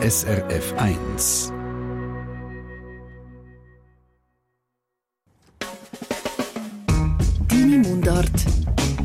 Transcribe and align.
SRF 0.00 0.74
1. 0.76 1.52
Deine 7.48 7.78
Mundart 7.78 8.30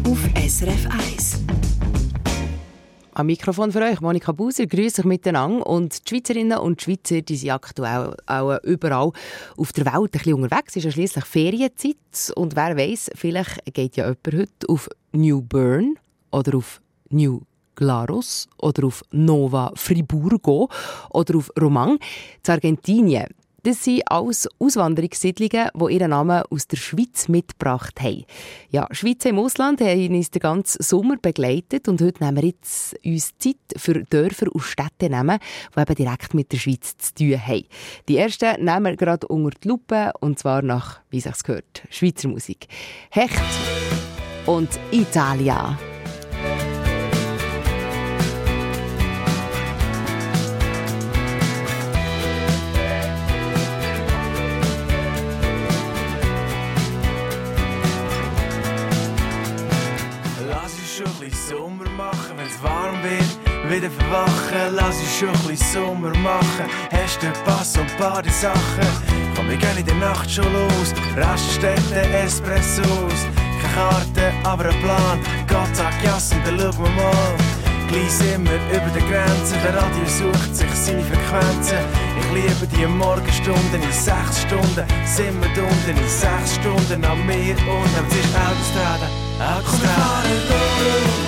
auf 0.06 0.20
SRF 0.38 0.88
1. 0.92 1.42
Am 3.16 3.26
Mikrofon 3.26 3.72
für 3.72 3.82
euch, 3.82 4.02
Monika 4.02 4.34
Buser, 4.34 4.68
grüße 4.68 5.02
euch 5.02 5.06
miteinander. 5.06 5.66
Und 5.66 6.06
die 6.06 6.10
Schweizerinnen 6.10 6.60
und 6.60 6.80
die 6.80 6.84
Schweizer 6.84 7.22
die 7.24 7.38
sind 7.38 7.50
aktuell 7.50 8.16
auch 8.28 8.60
überall 8.62 9.14
auf 9.58 9.74
der 9.74 9.88
Welt 9.88 9.96
ein 9.96 10.10
bisschen 10.12 10.36
unterwegs. 10.36 10.74
Es 10.74 10.76
ist 10.76 10.84
ja 10.84 10.92
schliesslich 10.92 11.26
Ferienzeit. 11.26 12.34
Und 12.36 12.56
wer 12.56 12.78
weiß, 12.78 13.10
vielleicht 13.16 13.66
geht 13.74 13.98
ja 13.98 14.04
jemand 14.06 14.28
heute 14.28 14.70
auf 14.70 14.88
New 15.12 15.42
Bern 15.42 15.96
oder 16.30 16.56
auf 16.56 16.82
New 17.10 17.42
Glarus 17.76 18.48
oder 18.58 18.86
auf 18.86 19.04
Nova 19.12 19.72
Friburgo 19.76 20.70
oder 21.10 21.38
auf 21.38 21.52
Romang 21.60 22.00
zu 22.42 22.52
Argentinien. 22.52 23.28
Das 23.64 23.82
sind 23.82 24.02
alles 24.08 24.50
Auswanderungssiedlungen, 24.60 25.70
die 25.74 25.94
ihren 25.94 26.10
Namen 26.10 26.44
aus 26.50 26.68
der 26.68 26.76
Schweiz 26.76 27.30
mitgebracht 27.30 28.02
haben. 28.02 28.26
Ja, 28.70 28.90
Schweizer 28.92 29.30
im 29.30 29.40
Ausland 29.40 29.80
haben 29.80 30.16
uns 30.16 30.32
den 30.32 30.42
ganzen 30.42 30.84
Sommer 30.84 31.16
begleitet 31.16 31.88
und 31.88 32.02
heute 32.02 32.22
nehmen 32.22 32.42
wir 32.42 32.50
jetzt 32.50 32.94
uns 33.06 33.38
Zeit 33.38 33.56
für 33.78 34.04
Dörfer 34.04 34.54
und 34.54 34.64
Städte, 34.64 35.10
nehmen, 35.10 35.40
die 35.74 35.80
eben 35.80 35.96
direkt 35.96 36.34
mit 36.34 36.52
der 36.52 36.58
Schweiz 36.58 36.98
zu 36.98 37.16
tun 37.16 37.42
haben. 37.42 37.64
Die 38.10 38.18
ersten 38.18 38.66
nehmen 38.66 38.84
wir 38.84 38.98
gerade 38.98 39.28
unter 39.30 39.58
die 39.58 39.70
Lupe 39.70 40.12
und 40.20 40.40
zwar 40.40 40.62
nach, 40.62 41.00
wie 41.10 41.24
es 41.24 41.44
gehört, 41.44 41.84
Schweizer 41.90 42.28
Musik. 42.28 42.68
Hecht 43.12 43.40
und 44.46 44.78
Italia. 44.92 45.78
Wieder 63.76 63.90
verwachen, 63.90 64.76
lass 64.76 65.00
uns 65.00 65.18
schon 65.18 65.30
ein 65.30 65.48
bisschen 65.48 65.74
Sommer 65.74 66.16
machen. 66.18 66.66
Hast 66.92 67.22
du 67.24 67.28
Pass 67.44 67.76
und 67.78 67.98
Badesachen? 67.98 68.88
Komm, 69.36 69.50
wir 69.50 69.58
gehen 69.58 69.78
in 69.78 69.86
der 69.86 69.96
Nacht 69.96 70.30
schon 70.30 70.52
los. 70.54 70.94
Raststätte, 71.18 72.02
Espressos. 72.24 73.20
Keine 73.62 73.74
Karte, 73.74 74.32
aber 74.44 74.66
ein 74.66 74.80
Plan. 74.82 75.20
Gott 75.48 75.76
sagt 75.76 76.04
ja, 76.04 76.14
und 76.14 76.46
dann 76.46 76.60
schauen 76.60 76.86
wir 76.86 76.92
mal. 76.92 77.36
Gleich 77.88 78.12
sind 78.12 78.48
wir 78.48 78.60
über 78.78 78.92
der 78.94 79.04
Grenze, 79.10 79.56
der 79.64 79.76
Radio 79.76 80.06
sucht 80.06 80.56
sich 80.56 80.74
seine 80.74 81.04
Frequenzen. 81.04 81.78
Ich 82.20 82.32
liebe 82.34 82.68
die 82.68 82.86
Morgenstunden 82.86 83.82
in 83.82 83.92
sechs 83.92 84.42
Stunden, 84.42 84.86
sind 85.06 85.42
wir 85.42 85.64
unten 85.64 85.90
in 85.90 86.10
sechs 86.10 86.56
Stunden 86.56 87.06
am 87.06 87.26
Meer 87.26 87.58
und 87.58 87.94
es 88.08 88.16
ist 88.16 88.36
Autostrada, 88.36 89.08
Autostrada. 89.40 91.23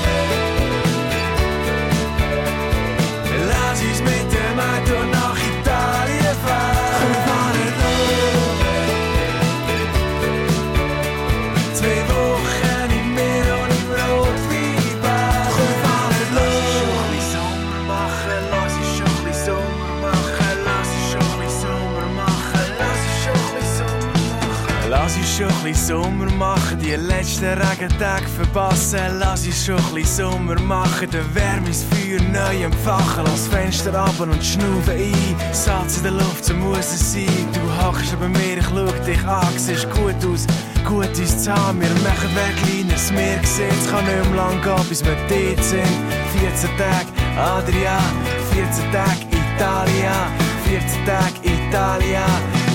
Sommer 25.85 26.31
machen, 26.31 26.79
die 26.79 26.95
letzten 26.95 27.45
Regentage 27.45 28.25
verpassen. 28.25 29.19
Lass 29.19 29.45
uns 29.45 29.67
schon 29.67 29.77
ein 29.77 29.93
bisschen 29.93 30.31
Sommer 30.31 30.59
machen, 30.61 31.07
dann 31.11 31.35
wärme 31.35 31.67
ins 31.67 31.83
Feuer 31.83 32.19
neu 32.33 32.63
entfachen. 32.63 33.23
Lass 33.23 33.47
Fenster 33.47 33.93
ab 33.93 34.19
und 34.19 34.43
schnaufen 34.43 34.97
ein. 34.97 35.53
Salz 35.53 35.97
in 35.97 36.03
der 36.03 36.13
Luft, 36.13 36.43
so 36.43 36.55
muss 36.55 36.91
es 36.91 37.13
sein. 37.13 37.47
Du 37.53 37.85
hockst 37.85 38.19
bei 38.19 38.27
mir, 38.27 38.57
ich 38.57 38.65
schau 38.65 39.05
dich 39.05 39.23
an, 39.27 39.45
siehst 39.57 39.87
gut 39.91 40.15
aus. 40.25 40.47
Gut 40.87 41.15
zu 41.15 41.53
haben, 41.53 41.79
wir 41.79 41.89
machen 42.01 42.33
weg, 42.33 42.55
kleines 42.63 43.11
Meer. 43.11 43.39
Es 43.43 43.87
kann 43.91 44.05
nicht 44.05 44.25
mehr 44.31 44.35
lang 44.37 44.59
gehen, 44.63 44.89
bis 44.89 45.05
wir 45.05 45.15
dort 45.29 45.63
sind. 45.63 45.85
14 46.41 46.69
Tage 46.79 47.39
Adrian, 47.39 48.01
14 48.53 48.91
Tage 48.91 49.21
Italia, 49.29 50.31
14 50.65 51.05
Tage 51.05 51.35
Italia. 51.43 52.25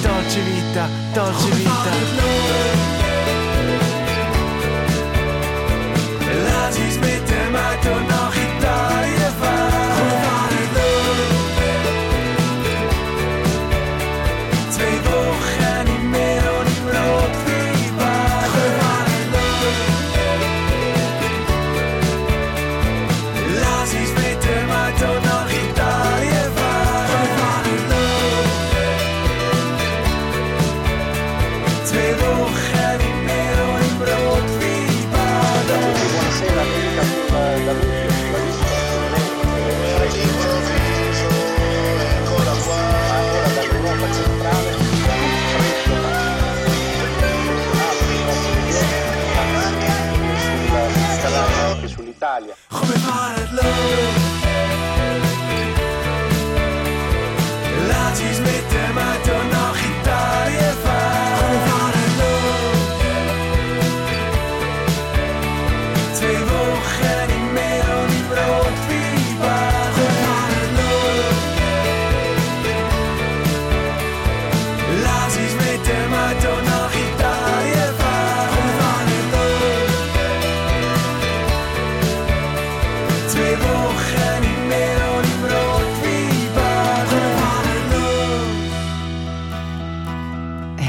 Dolce 0.00 0.40
vita, 0.46 0.88
dolce 1.12 1.50
vita. 1.56 2.99
Dem 7.84 7.92
Auto 7.92 8.29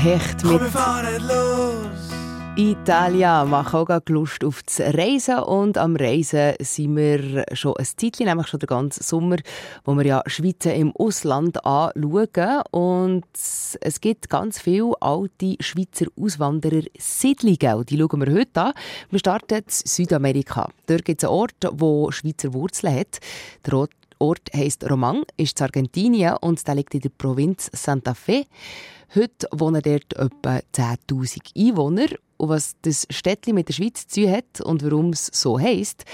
Hecht 0.01 0.43
mit 0.43 0.53
Come 0.53 0.67
fare 0.71 1.19
los? 1.19 2.09
Italia 2.55 3.45
machen 3.45 3.87
auch 3.87 4.01
Lust 4.09 4.43
auf 4.43 4.63
das 4.63 4.79
Reisen 4.79 5.37
und 5.37 5.77
am 5.77 5.95
Reisen 5.95 6.55
sind 6.59 6.95
wir 6.95 7.45
schon 7.53 7.77
ein 7.77 7.85
Zeitchen, 7.85 8.25
nämlich 8.25 8.47
schon 8.47 8.59
den 8.59 8.65
ganzen 8.65 9.03
Sommer, 9.03 9.35
wo 9.85 9.95
wir 9.95 10.03
ja 10.03 10.23
Schweizer 10.25 10.73
im 10.73 10.91
Ausland 10.95 11.63
anschauen 11.63 12.63
und 12.71 13.25
es 13.33 14.01
gibt 14.01 14.27
ganz 14.27 14.59
viele 14.59 14.93
alte 15.01 15.55
Schweizer 15.59 16.07
Auswanderer-Siedlungen 16.19 17.75
und 17.75 17.89
die 17.91 17.99
schauen 17.99 18.25
wir 18.25 18.33
heute 18.33 18.59
an. 18.59 18.73
Wir 19.11 19.19
starten 19.19 19.59
in 19.59 19.63
Südamerika. 19.67 20.69
Dort 20.87 21.05
gibt 21.05 21.21
es 21.21 21.29
einen 21.29 21.37
Ort, 21.37 21.53
der 21.61 22.11
Schweizer 22.11 22.53
Wurzeln 22.55 22.95
hat. 22.95 23.19
Der 23.67 23.73
Ort 23.75 23.91
Ort 24.21 24.51
heisst 24.55 24.87
Romang, 24.87 25.23
ist 25.35 25.59
in 25.59 25.65
Argentinien 25.65 26.37
und 26.41 26.65
der 26.67 26.75
liegt 26.75 26.93
in 26.93 27.01
der 27.01 27.09
Provinz 27.09 27.71
Santa 27.73 28.13
Fe. 28.13 28.45
Heute 29.15 29.47
wohnen 29.51 29.81
dort 29.81 30.13
etwa 30.13 30.59
10'000 30.73 31.57
Einwohner. 31.57 32.07
Und 32.37 32.49
was 32.49 32.75
das 32.83 33.07
Städtchen 33.09 33.55
mit 33.55 33.67
der 33.67 33.73
Schweiz 33.73 34.07
zu 34.07 34.21
tun 34.21 34.31
hat 34.31 34.61
und 34.61 34.83
warum 34.83 35.09
es 35.09 35.25
so 35.33 35.59
heisst, 35.59 36.05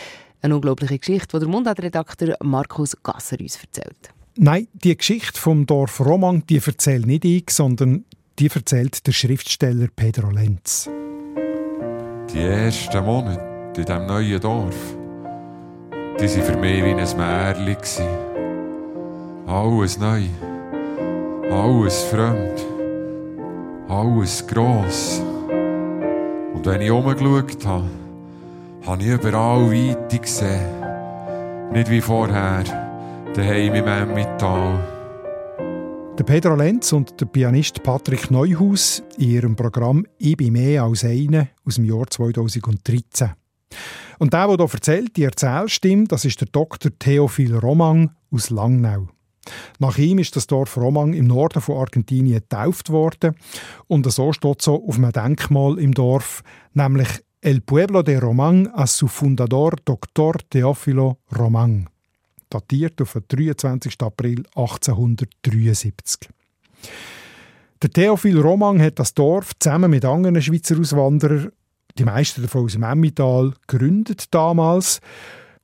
eine 0.41 0.55
unglaubliche 0.55 0.97
Geschichte, 0.97 1.37
die 1.37 1.39
der 1.39 1.49
Mundartredakteur 1.49 2.37
Markus 2.41 2.95
Gasser 3.03 3.39
uns 3.39 3.59
erzählt. 3.61 4.09
Nein, 4.37 4.67
die 4.73 4.95
Geschichte 4.95 5.39
vom 5.39 5.65
Dorf 5.65 5.99
Romang, 5.99 6.45
die 6.47 6.61
erzählt 6.65 7.05
nicht 7.07 7.25
ich, 7.25 7.49
sondern 7.49 8.05
die 8.39 8.47
erzählt 8.47 9.05
der 9.05 9.11
Schriftsteller 9.11 9.87
Pedro 9.95 10.29
Lenz. 10.29 10.89
Die 12.33 12.39
ersten 12.39 13.03
Monate 13.03 13.81
in 13.81 13.85
diesem 13.85 14.05
neuen 14.05 14.39
Dorf, 14.39 14.96
die 16.19 16.27
waren 16.27 16.43
für 16.43 16.57
mich 16.57 16.83
wie 16.83 16.93
ein 16.93 17.17
Märchen. 17.17 18.07
Alles 19.45 19.97
neu. 19.99 20.23
Alles 21.51 22.03
fremd. 22.03 22.65
Alles 23.87 24.45
gross. 24.45 25.21
Und 26.53 26.65
wenn 26.65 26.81
ich 26.81 26.91
umgeschaut 26.91 27.65
habe, 27.65 27.89
habe 28.85 29.03
ich 29.03 29.09
überall 29.09 29.71
Weite 29.71 30.19
gesehen. 30.19 31.71
Nicht 31.71 31.89
wie 31.89 32.01
vorher, 32.01 32.63
daheim 33.33 33.75
im 33.75 33.87
Emmental. 33.87 34.79
Der 36.17 36.23
Pedro 36.23 36.55
Lenz 36.55 36.93
und 36.93 37.21
der 37.21 37.27
Pianist 37.27 37.83
Patrick 37.83 38.31
Neuhaus 38.31 39.03
in 39.17 39.29
ihrem 39.29 39.55
Programm 39.55 40.05
«Ich 40.17 40.35
bin 40.35 40.53
mehr 40.53 40.83
als 40.83 41.03
eine» 41.03 41.49
aus 41.63 41.75
dem 41.75 41.85
Jahr 41.85 42.07
2013. 42.07 43.33
Und 44.19 44.33
der, 44.33 44.47
der 44.47 44.57
hier 44.57 44.73
erzählt, 44.73 45.17
die 45.17 45.23
Erzählstimme, 45.23 46.05
das 46.05 46.25
ist 46.25 46.41
der 46.41 46.47
Dr. 46.51 46.91
Theophil 46.97 47.55
Romang 47.55 48.11
aus 48.31 48.49
Langnau. 48.49 49.07
Nach 49.79 49.97
ihm 49.97 50.19
ist 50.19 50.35
das 50.35 50.47
Dorf 50.47 50.77
Romang 50.77 51.13
im 51.13 51.27
Norden 51.27 51.61
von 51.61 51.77
Argentinien 51.77 52.41
getauft 52.41 52.89
worden 52.89 53.35
und 53.87 54.11
so 54.11 54.33
steht 54.33 54.61
so 54.61 54.85
auf 54.85 54.97
einem 54.97 55.11
Denkmal 55.11 55.79
im 55.79 55.93
Dorf, 55.93 56.43
nämlich 56.73 57.07
El 57.41 57.61
Pueblo 57.61 58.01
de 58.01 58.17
Romang 58.17 58.67
a 58.73 58.87
su 58.87 59.07
fundador 59.07 59.75
Dr. 59.85 60.33
Teofilo 60.49 61.19
Romang, 61.37 61.87
datiert 62.49 63.01
auf 63.01 63.13
den 63.13 63.23
23. 63.27 64.01
April 64.01 64.43
1873. 64.55 66.29
Der 67.83 67.91
Theophil 67.91 68.39
Romang 68.39 68.81
hat 68.81 68.97
das 68.97 69.13
Dorf 69.13 69.51
zusammen 69.59 69.91
mit 69.91 70.03
anderen 70.03 70.41
Schweizer 70.41 70.79
Auswanderern, 70.79 71.51
die 71.97 72.05
meisten 72.05 72.41
davon 72.41 72.65
aus 72.65 72.73
dem 72.73 72.83
Emmental, 72.83 73.53
gegründet 73.67 74.33
damals 74.33 75.01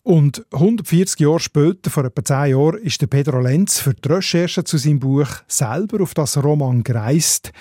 und 0.03 0.45
140 0.51 1.19
Jahre 1.21 1.39
später, 1.39 1.89
vor 1.89 2.03
etwa 2.03 2.23
10 2.23 2.51
Jahren, 2.51 2.79
ist 2.79 3.01
der 3.01 3.07
Pedro 3.07 3.39
Lenz 3.39 3.79
für 3.79 3.93
die 3.93 4.09
Recherche 4.09 4.63
zu 4.63 4.77
seinem 4.77 4.99
Buch 4.99 5.27
selber 5.47 6.03
auf 6.03 6.13
das 6.13 6.43
Roman 6.43 6.83
gereist 6.83 7.51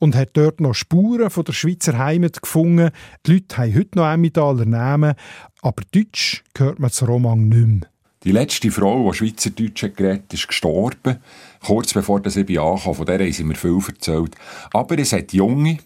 und 0.00 0.16
hat 0.16 0.30
dort 0.32 0.60
noch 0.60 0.74
Spuren 0.74 1.30
von 1.30 1.44
der 1.44 1.52
Schweizer 1.52 1.96
Heimat 1.96 2.42
gefunden. 2.42 2.90
Die 3.26 3.34
Leute 3.34 3.56
haben 3.58 3.74
heute 3.74 3.98
noch 3.98 4.12
Emmentaler 4.12 4.64
Namen, 4.64 5.14
aber 5.62 5.82
Deutsch 5.92 6.42
gehört 6.52 6.80
man 6.80 6.90
zu 6.90 7.04
Roman 7.04 7.48
nicht 7.48 7.66
mehr. 7.66 7.88
Die 8.24 8.32
letzte 8.32 8.70
Frau, 8.70 9.10
die 9.10 9.16
Schweizerdeutsch 9.18 9.94
geredet 9.94 10.32
ist 10.32 10.48
gestorben, 10.48 11.18
kurz 11.64 11.92
bevor 11.92 12.20
das 12.20 12.36
ich 12.36 12.58
ankam. 12.58 12.94
Von 12.94 13.06
der 13.06 13.20
haben 13.20 13.32
sie 13.32 13.44
mir 13.44 13.54
viel 13.54 13.78
erzählt. 13.86 14.34
Aber 14.72 14.98
es 14.98 15.12
hat 15.12 15.32
Junge, 15.34 15.78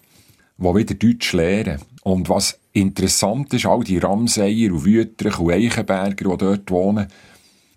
die 0.57 0.75
wieder 0.75 0.95
Deutsch 0.95 1.33
lernen. 1.33 1.81
Und 2.09 2.27
was 2.27 2.59
interessant 2.73 3.53
ist, 3.53 3.65
all 3.65 3.83
die 3.83 3.99
Ramseyer 3.99 4.73
und 4.73 4.83
Wüterich 4.83 5.37
und 5.37 5.51
Eichenberger, 5.51 6.29
die 6.29 6.37
dort 6.37 6.71
wohnen, 6.71 7.07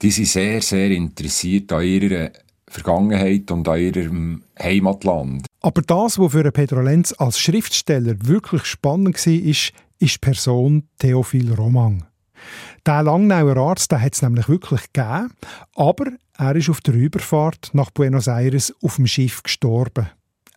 die 0.01 0.11
sind 0.11 0.29
sehr, 0.29 0.63
sehr 0.63 0.91
interessiert 0.91 1.71
an 1.73 1.85
ihrer 1.85 2.31
Vergangenheit 2.67 3.51
und 3.51 3.69
an 3.69 3.79
ihrem 3.79 4.43
Heimatland. 4.61 5.47
Aber 5.61 5.83
das, 5.83 6.19
was 6.19 6.33
für 6.33 6.51
Pedro 6.51 6.81
Lenz 6.81 7.15
als 7.19 7.39
Schriftsteller 7.39 8.15
wirklich 8.23 8.65
spannend 8.65 9.15
war, 9.27 9.33
ist, 9.33 9.73
ist 9.99 10.15
die 10.15 10.19
Person 10.19 10.89
Theophil 10.99 11.53
Romang. 11.53 12.05
Der 12.87 13.03
Langnauer 13.03 13.57
Arzt 13.59 13.93
hat 13.93 14.15
es 14.15 14.23
nämlich 14.23 14.49
wirklich 14.49 14.93
gegeben, 14.93 15.31
aber 15.77 16.07
er 16.39 16.57
ist 16.57 16.71
auf 16.71 16.81
der 16.81 16.95
Überfahrt 16.95 17.71
nach 17.75 17.91
Buenos 17.91 18.27
Aires 18.27 18.75
auf 18.83 18.97
dem 18.97 19.07
Schiff 19.07 19.43
gestorben. 19.43 20.09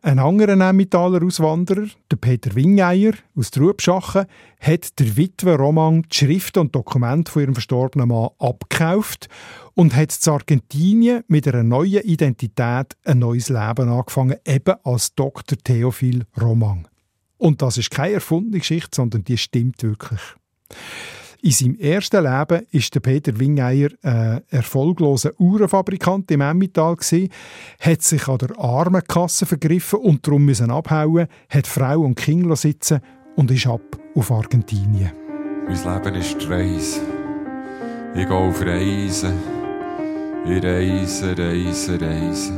Ein 0.05 0.19
anderer 0.19 0.51
Emmentaler 0.51 1.25
Auswanderer, 1.25 1.87
der 2.11 2.17
Peter 2.17 2.53
Wingeier 2.53 3.13
aus 3.35 3.49
Trubschachen, 3.49 4.27
hat 4.59 4.99
der 4.99 5.17
Witwe 5.17 5.55
Roman 5.55 6.03
die 6.03 6.15
Schriften 6.15 6.59
und 6.59 6.75
Dokumente 6.75 7.31
von 7.31 7.41
ihrem 7.41 7.55
verstorbenen 7.55 8.09
Mann 8.09 8.29
abgekauft 8.37 9.29
und 9.73 9.95
hat 9.95 10.11
zu 10.11 10.31
Argentinien 10.31 11.23
mit 11.27 11.47
einer 11.47 11.63
neuen 11.63 12.03
Identität 12.03 12.95
ein 13.03 13.17
neues 13.17 13.49
Leben 13.49 13.89
angefangen, 13.89 14.37
eben 14.45 14.75
als 14.83 15.15
Dr. 15.15 15.57
Theophil 15.57 16.25
Roman. 16.39 16.87
Und 17.39 17.63
das 17.63 17.79
ist 17.79 17.89
keine 17.89 18.13
erfundene 18.13 18.59
Geschichte, 18.59 18.95
sondern 18.95 19.23
die 19.23 19.39
stimmt 19.39 19.81
wirklich. 19.81 20.21
In 21.41 21.51
seinem 21.51 21.75
ersten 21.75 22.23
Leben 22.23 22.27
war 22.27 22.81
der 22.93 22.99
Peter 22.99 23.39
Wingeier 23.39 23.89
ein 24.01 24.41
erfolgloser 24.49 25.31
Uhrenfabrikant 25.39 26.31
im 26.31 26.41
Emmental 26.41 26.95
hat 27.79 28.01
sich 28.01 28.27
an 28.27 28.37
der 28.37 28.57
Armenkasse 28.59 29.45
vergriffen 29.45 29.99
und 29.99 30.25
darum 30.25 30.45
müssen 30.45 30.71
abhauen, 30.71 31.27
hat 31.49 31.67
Frau 31.67 32.01
und 32.01 32.15
Kinder 32.15 32.55
sitzen 32.55 32.99
und 33.35 33.51
ist 33.51 33.67
ab 33.67 33.81
auf 34.15 34.31
Argentinien. 34.31 35.11
Mein 35.67 36.03
Leben 36.03 36.15
ist 36.15 36.41
die 36.41 36.45
Reise. 36.45 37.01
Ich 38.15 38.27
gehe 38.27 38.31
auf 38.31 38.61
Reisen. 38.61 39.33
Ich 40.45 40.63
reise, 40.63 41.35
reise, 41.37 41.99
reise. 41.99 42.53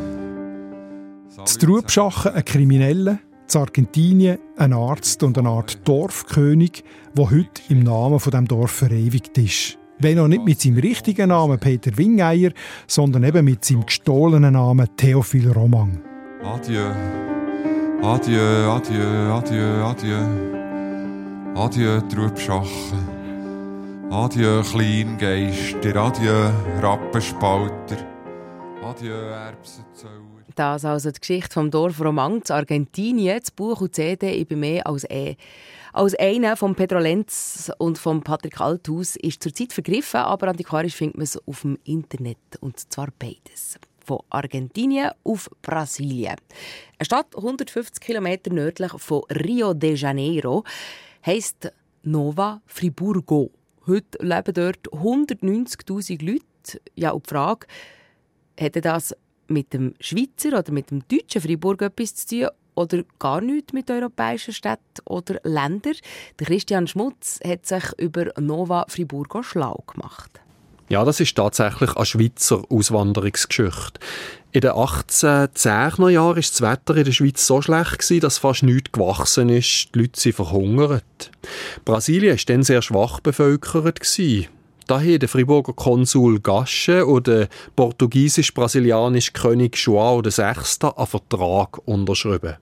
Zu 1.46 1.60
Trubschachen 1.60 2.34
ein 2.34 2.44
Krimineller, 2.44 3.20
zu 3.48 3.60
Argentinien 3.60 4.40
ein 4.58 4.74
Arzt 4.74 5.24
und 5.24 5.38
eine 5.38 5.50
Art 5.50 5.88
Dorfkönig, 5.88 6.84
der 7.16 7.32
heute 7.32 7.62
im 7.70 7.80
Namen 7.84 8.20
von 8.20 8.32
dem 8.32 8.48
Dorf 8.48 8.72
verewigt 8.72 9.38
ist. 9.38 9.78
Wenn 10.00 10.20
auch 10.20 10.28
nicht 10.28 10.46
mit 10.46 10.62
seinem 10.62 10.78
richtigen 10.78 11.30
Namen 11.30 11.60
Peter 11.60 11.98
Wingeier, 11.98 12.52
sondern 12.86 13.24
eben 13.24 13.46
mit 13.46 13.66
seinem 13.66 13.86
gestohlenen 13.86 14.54
Namen 14.54 14.88
Theophil 14.96 15.52
Romang. 15.52 16.00
Adieu, 16.44 16.92
adieu, 18.04 18.72
adieu, 18.72 19.34
adieu, 19.34 19.86
adieu. 19.86 20.58
Adieu, 21.58 22.02
Trubschachen. 22.02 23.18
Adieu, 24.12 24.62
Kleingeister. 24.62 25.96
Adieu, 25.96 26.52
Rappenspalter. 26.84 27.98
Adieu, 28.84 29.16
Erbsenzauber. 29.16 29.87
Das 30.58 30.86
also 30.86 31.12
die 31.12 31.20
Geschichte 31.20 31.54
vom 31.54 31.70
Dorf 31.70 32.02
Romang 32.02 32.44
zu 32.44 32.56
Argentinien. 32.56 33.40
Das 33.40 33.52
Buch 33.52 33.80
und 33.80 33.94
CD 33.94 34.32
«Ich 34.32 34.48
bin 34.48 34.62
mehr 34.62 34.88
als 34.88 35.04
eh». 35.04 35.36
Als 35.94 36.16
einer 36.16 36.58
von 36.58 36.74
Pedro 36.74 36.98
Lenz 36.98 37.72
und 37.78 38.00
von 38.00 38.24
Patrick 38.24 38.60
Althaus 38.60 39.18
ist 39.18 39.44
zurzeit 39.44 39.72
vergriffen, 39.72 40.20
aber 40.20 40.48
antiquarisch 40.48 40.96
findet 40.96 41.18
man 41.18 41.26
es 41.26 41.38
auf 41.48 41.62
dem 41.62 41.78
Internet. 41.84 42.40
Und 42.60 42.92
zwar 42.92 43.10
beides. 43.20 43.78
Von 44.04 44.22
Argentinien 44.32 45.12
auf 45.24 45.48
Brasilien. 45.62 46.38
Eine 46.98 47.06
Stadt 47.06 47.36
150 47.36 48.04
Kilometer 48.04 48.52
nördlich 48.52 48.94
von 48.94 49.22
Rio 49.30 49.76
de 49.76 49.94
Janeiro 49.94 50.64
heisst 51.24 51.72
Nova 52.02 52.64
Friburgo. 52.66 53.52
Heute 53.86 54.18
leben 54.26 54.54
dort 54.56 54.90
190.000 54.90 56.26
Leute. 56.26 56.82
Ja, 56.96 57.12
und 57.12 57.28
die 57.28 57.30
Frage, 57.30 57.68
hätte 58.58 58.82
das 58.82 59.16
mit 59.48 59.74
dem 59.74 59.94
Schweizer 60.00 60.60
oder 60.60 60.72
mit 60.72 60.92
dem 60.92 61.04
deutschen 61.08 61.42
Fribourg 61.42 61.82
etwas 61.82 62.16
zu 62.16 62.28
tun 62.28 62.50
oder 62.76 63.04
gar 63.20 63.42
nichts 63.42 63.74
mit 63.74 63.90
europäischen 63.90 64.54
Städten 64.54 65.02
oder 65.06 65.40
Ländern? 65.44 65.96
Der 66.40 66.48
Christian 66.48 66.88
Schmutz 66.88 67.40
hat 67.44 67.66
sich 67.66 67.84
über 67.98 68.28
Nova 68.40 68.86
Friburgo 68.88 69.42
schlau 69.44 69.84
gemacht. 69.88 70.42
Ja, 70.90 71.04
das 71.04 71.20
ist 71.20 71.36
tatsächlich 71.36 71.96
eine 71.98 72.06
Schweizer 72.06 72.64
Auswanderungsgeschichte. 72.70 74.00
In 74.54 74.62
den 74.62 74.72
1810er 74.72 76.10
Jahren 76.10 76.28
war 76.28 76.36
das 76.36 76.62
Wetter 76.62 76.96
in 76.96 77.04
der 77.04 77.12
Schweiz 77.12 77.46
so 77.46 77.62
schlecht, 77.62 78.24
dass 78.24 78.38
fast 78.38 78.64
nichts 78.64 78.94
gewachsen 78.94 79.50
ist. 79.50 79.94
Die 79.94 80.00
Leute 80.00 80.20
sind 80.20 80.36
verhungert. 80.36 81.32
Brasilien 81.84 82.38
war 82.38 82.44
dann 82.46 82.64
sehr 82.64 82.82
schwach 82.82 83.20
bevölkert. 83.20 84.00
Daher 84.88 85.20
der 85.20 85.28
Friburger 85.28 85.74
Konsul 85.74 86.40
Gasche 86.40 87.06
und 87.06 87.28
der 87.28 87.50
portugiesisch-brasilianische 87.76 89.34
König 89.34 89.76
João 89.76 90.24
VI. 90.24 90.88
einen 90.96 91.08
Vertrag 91.08 91.80
unterschrieben. 91.86 92.56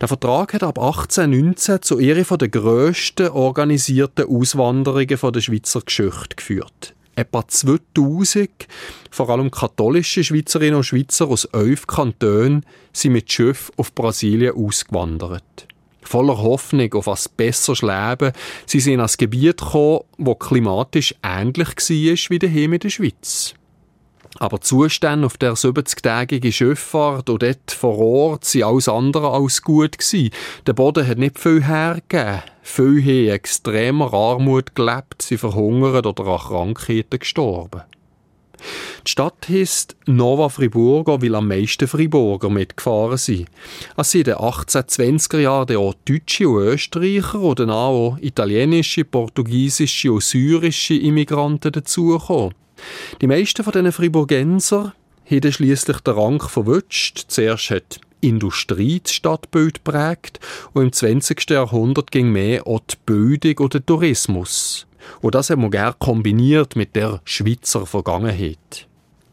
Der 0.00 0.08
Vertrag 0.08 0.54
hat 0.54 0.64
ab 0.64 0.76
1819 0.76 1.82
zu 1.82 1.98
einer 1.98 2.24
der 2.36 2.48
grössten 2.48 3.28
organisierten 3.28 4.26
Auswanderungen 4.26 5.06
der 5.06 5.40
Schweizer 5.40 5.82
Geschichte 5.82 6.34
geführt. 6.34 6.94
Etwa 7.14 7.46
2000, 7.46 8.50
vor 9.12 9.30
allem 9.30 9.52
katholische 9.52 10.24
Schweizerinnen 10.24 10.74
und 10.74 10.84
Schweizer 10.84 11.28
aus 11.28 11.44
elf 11.46 11.86
Kantonen, 11.86 12.66
sind 12.92 13.12
mit 13.12 13.30
Schiff 13.30 13.70
auf 13.76 13.94
Brasilien 13.94 14.56
ausgewandert. 14.56 15.68
Voller 16.06 16.38
Hoffnung 16.38 16.92
auf 16.94 17.08
ein 17.08 17.18
besseres 17.36 17.82
Leben, 17.82 18.32
sie 18.66 18.80
sind 18.80 19.00
an 19.00 19.06
ein 19.06 19.14
Gebiet 19.18 19.58
gekommen, 19.58 20.00
das 20.18 20.38
klimatisch 20.38 21.14
ähnlich 21.22 21.68
war 21.68 22.30
wie 22.30 22.38
daheim 22.38 22.72
in 22.72 22.80
der 22.80 22.90
Schweiz. 22.90 23.54
Aber 24.38 24.58
die 24.58 24.64
Zustände 24.64 25.26
auf 25.26 25.38
der 25.38 25.54
70-tägigen 25.54 26.52
Schifffahrt 26.52 27.30
und 27.30 27.42
dort 27.42 27.70
vor 27.70 27.98
Ort 27.98 28.44
sind 28.44 28.64
alles 28.64 28.88
andere 28.88 29.30
als 29.30 29.62
gut. 29.62 29.96
Der 30.66 30.72
Boden 30.74 31.06
hat 31.06 31.18
nicht 31.18 31.38
viel 31.38 31.64
hergegeben. 31.64 32.42
Viele 32.62 33.00
haben 33.00 33.24
in 33.24 33.28
extremer 33.30 34.12
Armut 34.12 34.74
gelebt, 34.74 35.22
sie 35.22 35.38
verhungert 35.38 36.06
oder 36.06 36.26
an 36.26 36.38
Krankheiten 36.38 37.18
gestorben. 37.18 37.82
Die 39.06 39.10
Stadt 39.10 39.48
heisst 39.48 39.96
Nova 40.06 40.48
Friburgo, 40.48 41.20
weil 41.22 41.34
am 41.34 41.48
meisten 41.48 41.86
Friburger 41.86 42.50
mitgefahren 42.50 43.16
sind. 43.16 43.46
Es 43.96 44.10
sind 44.10 44.28
in 44.28 44.34
den 44.34 44.42
1820er 44.42 45.38
Jahren 45.38 45.76
auch 45.76 45.94
deutsche 46.04 46.48
und 46.48 46.62
Österreicher 46.62 47.40
oder 47.40 47.68
auch 47.68 48.18
italienische, 48.20 49.04
portugiesische 49.04 50.12
und 50.12 50.22
syrische 50.22 50.94
Immigranten 50.94 51.72
dazugekommen. 51.72 52.54
Die 53.20 53.26
meisten 53.26 53.64
von 53.64 53.72
diesen 53.72 53.92
Friburgenser 53.92 54.94
hat 55.30 55.54
schließlich 55.54 56.00
den 56.00 56.14
Rang 56.14 56.40
verwünscht. 56.40 57.24
Zuerst 57.28 57.70
hat 57.70 58.00
Industrie 58.20 59.00
das 59.02 59.12
Stadtbild 59.12 59.84
prägt 59.84 60.40
und 60.72 60.84
im 60.84 60.92
20. 60.92 61.50
Jahrhundert 61.50 62.10
ging 62.10 62.30
mehr 62.30 62.66
auch 62.66 62.80
die 62.80 62.96
Bildung 63.04 63.58
und 63.58 63.74
der 63.74 63.84
Tourismus. 63.84 64.86
Und 65.20 65.34
das 65.34 65.50
haben 65.50 65.62
wir 65.62 65.70
gerne 65.70 65.94
kombiniert 65.98 66.76
mit 66.76 66.96
der 66.96 67.20
Schweizer 67.24 67.86
Vergangenheit. 67.86 68.86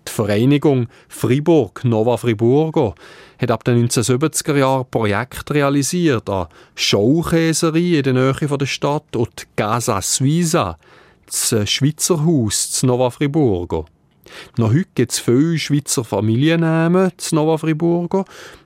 Die 0.08 0.12
Vereinigung 0.12 0.88
Fribourg 1.08 1.84
Nova 1.86 2.18
Friburgo 2.18 2.96
hat 3.39 3.51
ab 3.51 3.63
den 3.63 3.88
1970er 3.88 4.58
Jahren 4.58 4.86
Projekte 4.89 5.53
realisiert 5.53 6.30
an 6.30 6.48
Schaukäserei 6.75 7.98
in 7.98 8.03
der 8.03 8.13
Nähe 8.13 8.58
der 8.58 8.65
Stadt 8.65 9.15
und 9.15 9.48
Casa 9.56 10.01
Suiza, 10.01 10.77
das 11.25 11.70
Schweizer 11.70 12.25
Haus 12.25 12.72
zu 12.72 12.86
Nova 12.86 13.10
Friburgo. 13.10 13.86
Noch 14.58 14.70
heute 14.70 14.88
gibt 14.96 15.12
es 15.12 15.20
viele 15.20 15.58
Schweizer 15.58 16.03
Familiennamen 16.03 17.12
zu 17.18 17.36
Nova 17.36 17.58
Friburgo. 17.58 18.25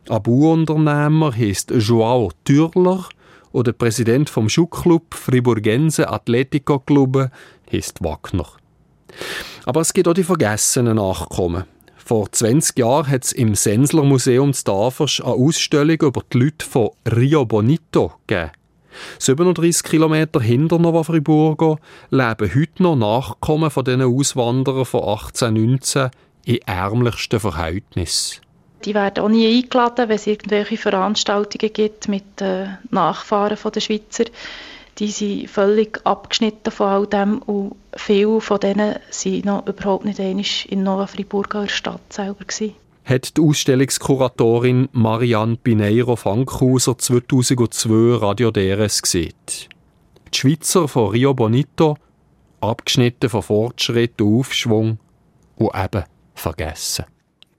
Ein 0.10 0.24
Bauunternehmer 0.24 1.36
heisst 1.36 1.72
Joao 1.72 2.32
Türler 2.44 3.06
und 3.58 3.66
der 3.66 3.74
Präsident 3.74 4.30
vom 4.30 4.50
Schuhclub 4.50 5.16
Friburgense 5.16 6.08
Atletico 6.10 6.78
Club 6.78 7.32
heisst 7.72 8.04
Wagner. 8.04 8.46
Aber 9.66 9.82
es 9.82 9.94
gibt 9.94 10.08
auch 10.08 10.14
die 10.14 10.24
vergessenen 10.24 10.98
Nachkommen. 10.98 11.64
Vor 11.98 12.32
20 12.32 12.78
Jahren 12.78 13.10
hat 13.10 13.26
es 13.26 13.32
im 13.32 13.56
Sensler 13.56 14.04
Museum 14.04 14.54
zu 14.54 14.64
Tafers 14.64 15.22
eine 15.22 15.34
Ausstellung 15.34 15.98
über 16.02 16.22
die 16.32 16.38
Leute 16.38 16.66
von 16.68 16.92
Rio 17.12 17.46
Bonito 17.46 18.14
gegeben. 18.28 18.52
37 19.18 19.84
Kilometer 19.84 20.40
hinter 20.40 20.78
Nova 20.78 21.02
Friburgo 21.02 21.80
leben 22.12 22.54
heute 22.54 22.84
noch 22.84 22.96
Nachkommen 22.96 23.72
von 23.72 23.86
diesen 23.86 24.04
Auswanderern 24.04 24.86
von 24.86 25.02
1819 25.02 26.12
in 26.46 26.60
ärmlichsten 26.68 27.40
Verhältnissen. 27.40 28.47
Die 28.86 28.93
werden 28.93 29.24
auch 29.24 29.29
nie 29.29 29.57
eingeladen, 29.57 30.10
wenn 30.10 30.15
es 30.15 30.27
irgendwelche 30.27 30.77
Veranstaltungen 30.77 31.74
gibt 31.74 32.07
mit 32.07 32.41
äh, 32.41 32.67
Nachfahren 32.89 33.57
der 33.74 33.79
Schweizer. 33.79 34.25
Die 35.00 35.12
sind 35.12 35.50
völlig 35.50 36.00
abgeschnitten 36.05 36.72
von 36.72 36.88
all 36.88 37.07
dem 37.07 37.39
und 37.39 37.75
viele 37.96 38.41
von 38.41 38.60
denen 38.60 38.96
waren 38.96 39.41
noch 39.43 39.67
überhaupt 39.67 40.05
nicht 40.05 40.65
in 40.69 40.84
Nova 40.84 41.07
Friburgo 41.07 41.67
Stadt 41.67 42.01
selber 42.12 42.46
gewesen 42.46 42.75
hat 43.07 43.38
die 43.38 43.41
Ausstellungskuratorin 43.41 44.89
Marianne 44.91 45.55
Pineiro 45.55 46.17
Fankhauser 46.17 46.98
2002 46.98 48.17
Radio 48.17 48.51
DRS 48.51 49.01
gesehen. 49.01 49.34
Die 50.34 50.38
Schweizer 50.38 50.89
von 50.89 51.12
Rio 51.12 51.34
Bonito, 51.34 51.96
abgeschnitten 52.60 53.29
von 53.29 53.43
Fortschritt 53.43 54.22
und 54.22 54.39
Aufschwung 54.39 55.00
und 55.55 55.72
eben 55.74 56.03
vergessen. 56.36 57.05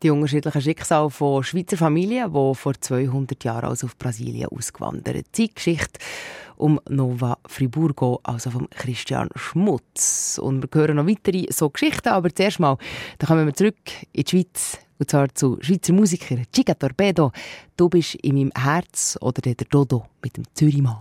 Die 0.03 0.11
unterschiedlichen 0.11 0.63
Schicksale 0.63 1.11
von 1.11 1.43
Schweizer 1.43 1.77
Familien, 1.77 2.33
die 2.33 2.55
vor 2.55 2.75
200 2.81 3.43
Jahren 3.43 3.69
also 3.69 3.87
auf 3.87 3.97
Brasilien 3.97 4.49
ausgewandert 4.49 5.35
sind. 5.35 5.57
Geschichte 5.57 5.99
um 6.57 6.81
Nova 6.89 7.39
Friburgo, 7.47 8.21
also 8.23 8.51
von 8.51 8.69
Christian 8.71 9.29
Schmutz. 9.35 10.39
Und 10.43 10.63
wir 10.63 10.81
hören 10.81 10.97
noch 10.97 11.07
weitere 11.07 11.47
so 11.51 11.71
Geschichten, 11.71 12.09
aber 12.09 12.35
zuerst 12.35 12.61
mal, 12.61 12.79
da 13.19 13.27
kommen 13.27 13.47
wir 13.47 13.55
zurück 13.55 13.77
in 14.13 14.25
die 14.25 14.31
Schweiz 14.31 14.79
und 14.99 15.11
zwar 15.11 15.33
zu 15.35 15.59
Schweizer 15.61 15.93
Musiker 15.93 16.37
Chica 16.53 16.75
Torpedo. 16.75 17.33
Du 17.77 17.89
bist 17.89 18.17
in 18.17 18.35
meinem 18.35 18.53
Herz 18.57 19.17
oder 19.21 19.41
der 19.41 19.55
Dodo 19.55 20.07
mit 20.23 20.37
dem 20.37 20.45
Zürichmann. 20.55 20.99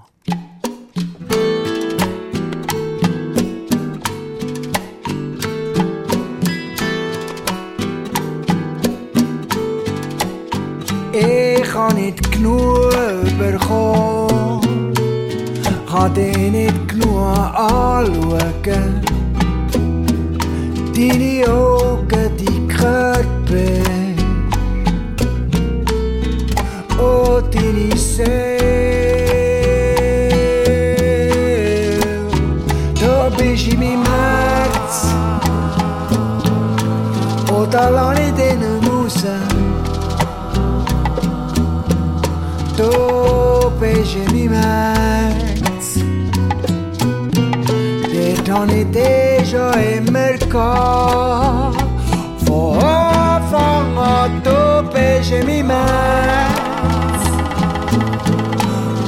Kann 11.77 11.95
nicht 11.95 12.31
genug 12.31 12.89
bekommen, 13.37 14.93
kann 15.87 16.13
dich 16.15 16.35
nicht 16.51 16.87
genug 16.87 17.19
anschauen. 17.53 19.01
Deine 20.95 21.47
Augen, 21.47 22.31
die 22.39 22.67
Körper 22.67 23.27
oh 26.99 27.41
deine 27.51 27.95
Seele, 27.95 29.19
du 32.95 33.11
bist 33.37 33.67
in 33.67 33.79
meinem 33.79 34.03
Herz, 34.03 35.13
oh 37.51 37.67
da 37.69 37.89
lass 37.89 38.19
ich 38.19 38.33
dich 38.33 38.55
nicht 38.55 38.89
raus. 38.89 39.66
Immer 49.97 50.37
gehabt. 50.37 51.83
Von 52.45 52.79
Anfang 52.79 53.97
an, 53.97 54.41
du 54.43 54.89
bist 54.91 55.31
in 55.31 55.45
meinem 55.45 55.69
Herz. 55.69 56.57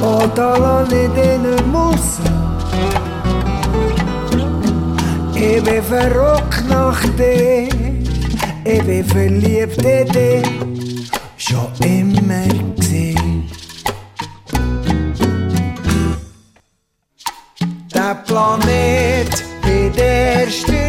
Otalone 0.02 1.08
den 1.14 1.70
Musa 1.70 2.22
Ich 5.34 5.62
bin 5.62 5.82
verrückt 5.82 6.64
nach 6.68 7.02
dir 7.18 7.68
Ich 8.64 8.82
bin 8.82 9.04
verliebt 9.04 9.82
in 9.84 10.08
dich 10.08 10.60
Planet 18.30 19.42
in 19.66 19.92
der 19.92 20.48
Studie 20.48 20.79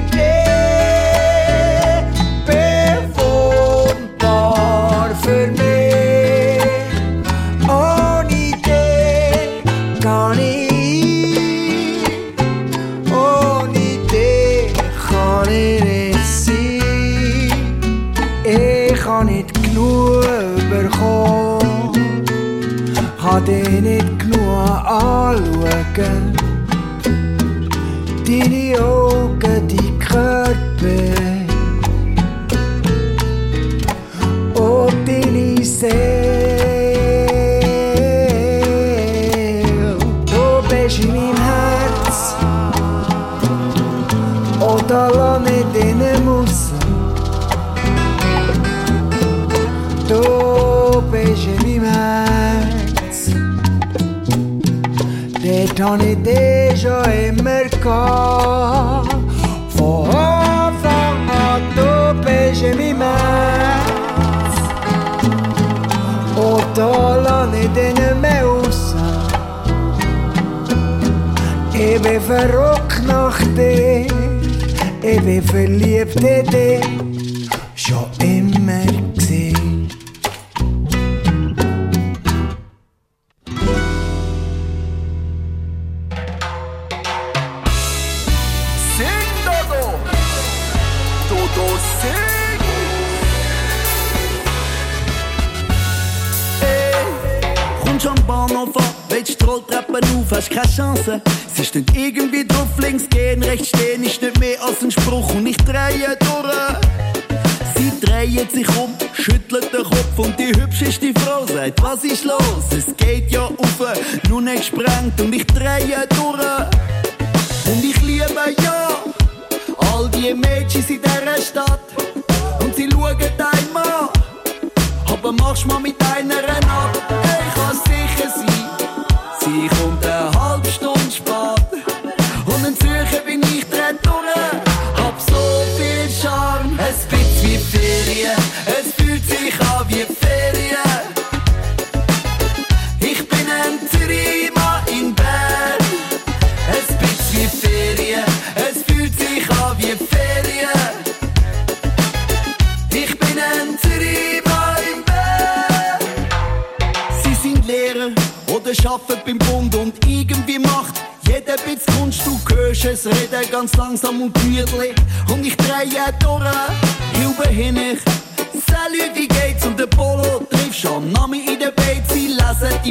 Und 66.81 66.89
da 66.89 67.15
lass 67.17 67.55
ich 67.55 67.69
dich 67.73 67.93
nicht 67.93 68.21
mehr 68.21 68.43
raus. 68.43 68.95
Ich 71.73 72.01
bin 72.01 72.21
verrückt 72.21 73.03
nach 73.05 73.39
dir. 73.55 74.07
Ich 75.03 75.21
bin 75.21 75.43
verliebt 75.43 76.15
in 76.15 76.45
dich. 76.47 77.10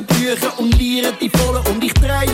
Die 0.00 0.14
Bücher 0.14 0.58
und 0.58 0.76
lieren 0.78 1.14
die 1.20 1.28
Vollen 1.28 1.66
und 1.66 1.84
ich 1.84 1.92
drehe 1.94 2.29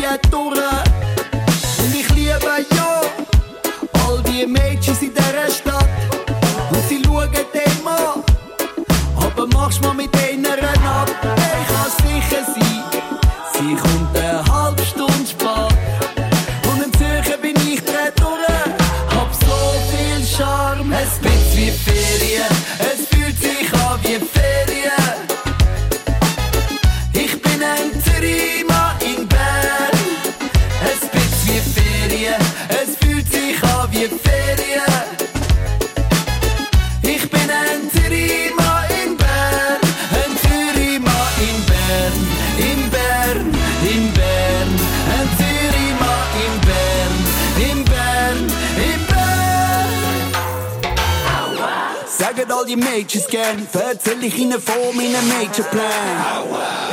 erzähl 54.07 54.25
ich 54.25 54.39
ihnen 54.39 54.61
von 54.61 54.95
meinem 54.95 55.29
Mädchenplan. 55.29 55.83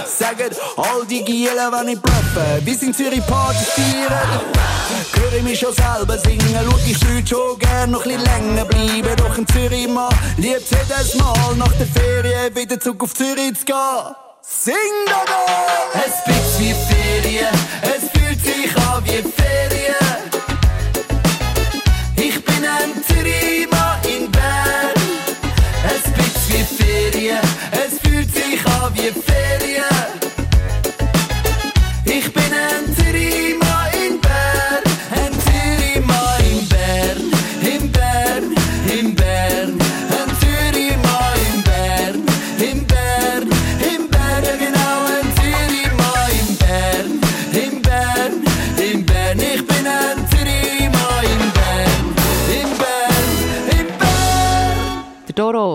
Sagen 0.05 0.55
all 0.77 1.05
die 1.05 1.23
Gielen, 1.23 1.71
wenn 1.71 1.89
ich 1.89 2.01
bluffe, 2.01 2.61
bis 2.63 2.81
in 2.81 2.93
Zürich 2.93 3.25
Partys 3.27 3.69
feiern. 3.69 4.41
Höre 5.13 5.38
ich 5.38 5.43
mich 5.43 5.59
schon 5.59 5.73
selber 5.73 6.17
singen, 6.17 6.41
schau 6.53 6.77
ich 6.85 7.01
Leute 7.03 7.27
schon 7.27 7.59
gern 7.59 7.91
noch 7.91 8.05
ein 8.05 8.19
länger 8.19 8.65
bleiben. 8.65 9.15
Doch 9.17 9.38
in 9.38 9.47
Zürich 9.47 9.88
mal 9.88 10.09
liebt 10.38 10.69
jedes 10.69 11.15
Mal 11.15 11.55
nach 11.55 11.73
der 11.73 11.88
Ferien 11.88 12.55
wieder 12.55 12.79
zurück 12.79 13.03
auf 13.03 13.13
Zürich 13.13 13.59
zu 13.59 13.65
gehen. 13.65 14.15
Sing 14.41 14.73
da 15.07 15.23
da! 15.25 16.32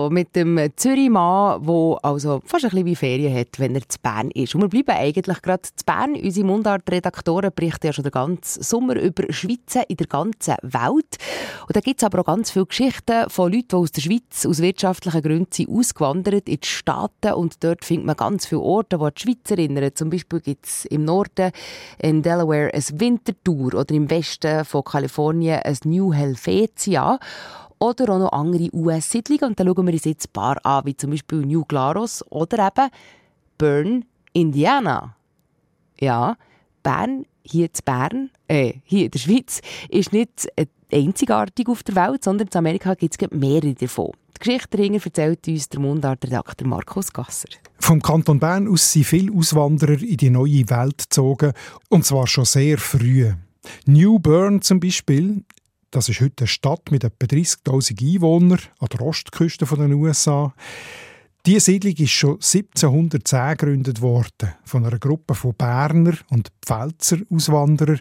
Mit 0.09 0.35
dem 0.35 0.59
Zürichmann, 0.75 1.65
der 1.65 1.97
also 2.03 2.41
fast 2.45 2.65
ein 2.65 2.69
bisschen 2.71 2.85
wie 2.85 2.95
Ferien 2.95 3.37
hat, 3.37 3.59
wenn 3.59 3.75
er 3.75 3.87
zu 3.87 3.99
Bern 4.01 4.31
ist. 4.31 4.55
Und 4.55 4.61
wir 4.61 4.69
bleiben 4.69 4.99
eigentlich 4.99 5.41
gerade 5.41 5.61
zu 5.61 5.85
Bern. 5.85 6.15
Unsere 6.15 6.45
Mundart-Redaktoren 6.45 7.51
berichten 7.55 7.87
ja 7.87 7.93
schon 7.93 8.03
den 8.03 8.11
ganzen 8.11 8.63
Sommer 8.63 8.95
über 8.95 9.31
Schweizer 9.31 9.89
in 9.89 9.97
der 9.97 10.07
ganzen 10.07 10.55
Welt. 10.61 11.17
Und 11.67 11.75
da 11.75 11.79
gibt 11.79 12.01
es 12.01 12.05
aber 12.05 12.19
auch 12.19 12.25
ganz 12.25 12.51
viele 12.51 12.65
Geschichten 12.65 13.29
von 13.29 13.51
Leuten, 13.51 13.67
die 13.69 13.75
aus 13.75 13.91
der 13.91 14.01
Schweiz 14.01 14.45
aus 14.45 14.61
wirtschaftlichen 14.61 15.21
Gründen 15.21 15.51
sind 15.51 15.69
ausgewandert 15.69 16.49
in 16.49 16.59
die 16.59 16.67
Staaten. 16.67 17.33
Und 17.33 17.63
dort 17.63 17.85
findet 17.85 18.07
man 18.07 18.15
ganz 18.15 18.45
viele 18.45 18.61
Orte, 18.61 18.97
die 18.97 19.13
die 19.13 19.21
Schweiz 19.21 19.51
erinnern. 19.51 19.91
Zum 19.93 20.09
Beispiel 20.09 20.39
gibt 20.39 20.65
es 20.65 20.85
im 20.85 21.05
Norden 21.05 21.51
in 21.99 22.21
Delaware 22.21 22.73
ein 22.73 22.83
Winterthur 22.99 23.75
oder 23.75 23.93
im 23.93 24.09
Westen 24.09 24.65
von 24.65 24.83
Kalifornien 24.83 25.59
ein 25.63 25.77
New 25.83 26.13
Helvetia 26.13 27.19
oder 27.79 28.13
auch 28.13 28.19
noch 28.19 28.31
andere 28.31 28.69
US-Siedlungen. 28.73 29.49
Und 29.49 29.59
da 29.59 29.65
schauen 29.65 29.87
wir 29.87 29.93
uns 29.93 30.05
jetzt 30.05 30.27
ein 30.27 30.33
paar 30.33 30.65
an, 30.65 30.85
wie 30.85 30.95
zum 30.95 31.11
Beispiel 31.11 31.45
New 31.45 31.63
Glarus 31.65 32.23
oder 32.29 32.67
eben 32.67 32.89
Bern, 33.57 34.05
Indiana. 34.33 35.15
Ja, 35.99 36.37
Bern, 36.83 37.25
hier 37.43 37.73
zu 37.73 37.81
Bern, 37.83 38.29
äh, 38.47 38.73
hier 38.83 39.05
in 39.05 39.11
der 39.11 39.19
Schweiz, 39.19 39.61
ist 39.89 40.13
nicht 40.13 40.47
einzigartig 40.91 41.67
auf 41.67 41.83
der 41.83 41.95
Welt, 41.95 42.23
sondern 42.23 42.47
in 42.47 42.57
Amerika 42.57 42.93
gibt 42.93 43.21
es 43.21 43.31
mehrere 43.31 43.73
davon. 43.73 44.11
Die 44.35 44.39
Geschichte 44.39 44.77
dahinter 44.77 45.05
erzählt 45.05 45.47
uns 45.47 45.69
der 45.69 45.79
Mundartredakteur 45.81 46.67
Markus 46.67 47.11
Gasser. 47.11 47.49
Vom 47.79 48.01
Kanton 48.01 48.39
Bern 48.39 48.67
aus 48.67 48.91
sind 48.91 49.05
viele 49.05 49.33
Auswanderer 49.33 50.01
in 50.01 50.17
die 50.17 50.29
neue 50.29 50.69
Welt 50.69 51.09
gezogen, 51.09 51.53
und 51.89 52.05
zwar 52.05 52.27
schon 52.27 52.45
sehr 52.45 52.77
früh. 52.77 53.33
New 53.85 54.19
Bern 54.19 54.61
zum 54.61 54.79
Beispiel, 54.79 55.43
das 55.91 56.09
ist 56.09 56.21
heute 56.21 56.43
eine 56.43 56.47
Stadt 56.47 56.91
mit 56.91 57.03
etwa 57.03 57.25
30'000 57.25 58.15
Einwohnern 58.15 58.59
an 58.79 58.87
der 58.91 59.01
Ostküste 59.01 59.65
der 59.65 59.89
USA. 59.89 60.53
Diese 61.45 61.61
Siedlung 61.61 61.93
ist 61.93 62.11
schon 62.11 62.33
1710 62.33 63.57
gegründet 63.57 64.01
worden 64.01 64.53
von 64.65 64.85
einer 64.85 64.99
Gruppe 64.99 65.33
von 65.33 65.53
Berner 65.55 66.15
und 66.29 66.51
Pfälzer 66.63 67.19
Auswanderern. 67.31 67.99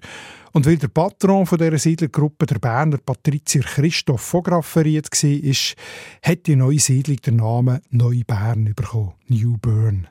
Und 0.52 0.66
weil 0.66 0.76
der 0.76 0.88
Patron 0.88 1.46
von 1.46 1.56
dieser 1.56 1.78
Siedlergruppe, 1.78 2.46
der 2.46 2.58
Berner 2.58 2.98
Patrizier 2.98 3.62
Christoph 3.62 4.22
von 4.22 4.42
Grafferiet 4.42 5.08
war, 5.10 6.30
hat 6.30 6.46
die 6.46 6.56
neue 6.56 6.80
Siedlung 6.80 7.18
den 7.18 7.36
Namen 7.36 7.80
Neubern 7.90 8.74
bekommen, 8.74 9.12
New 9.28 9.56
Bern. 9.56 10.08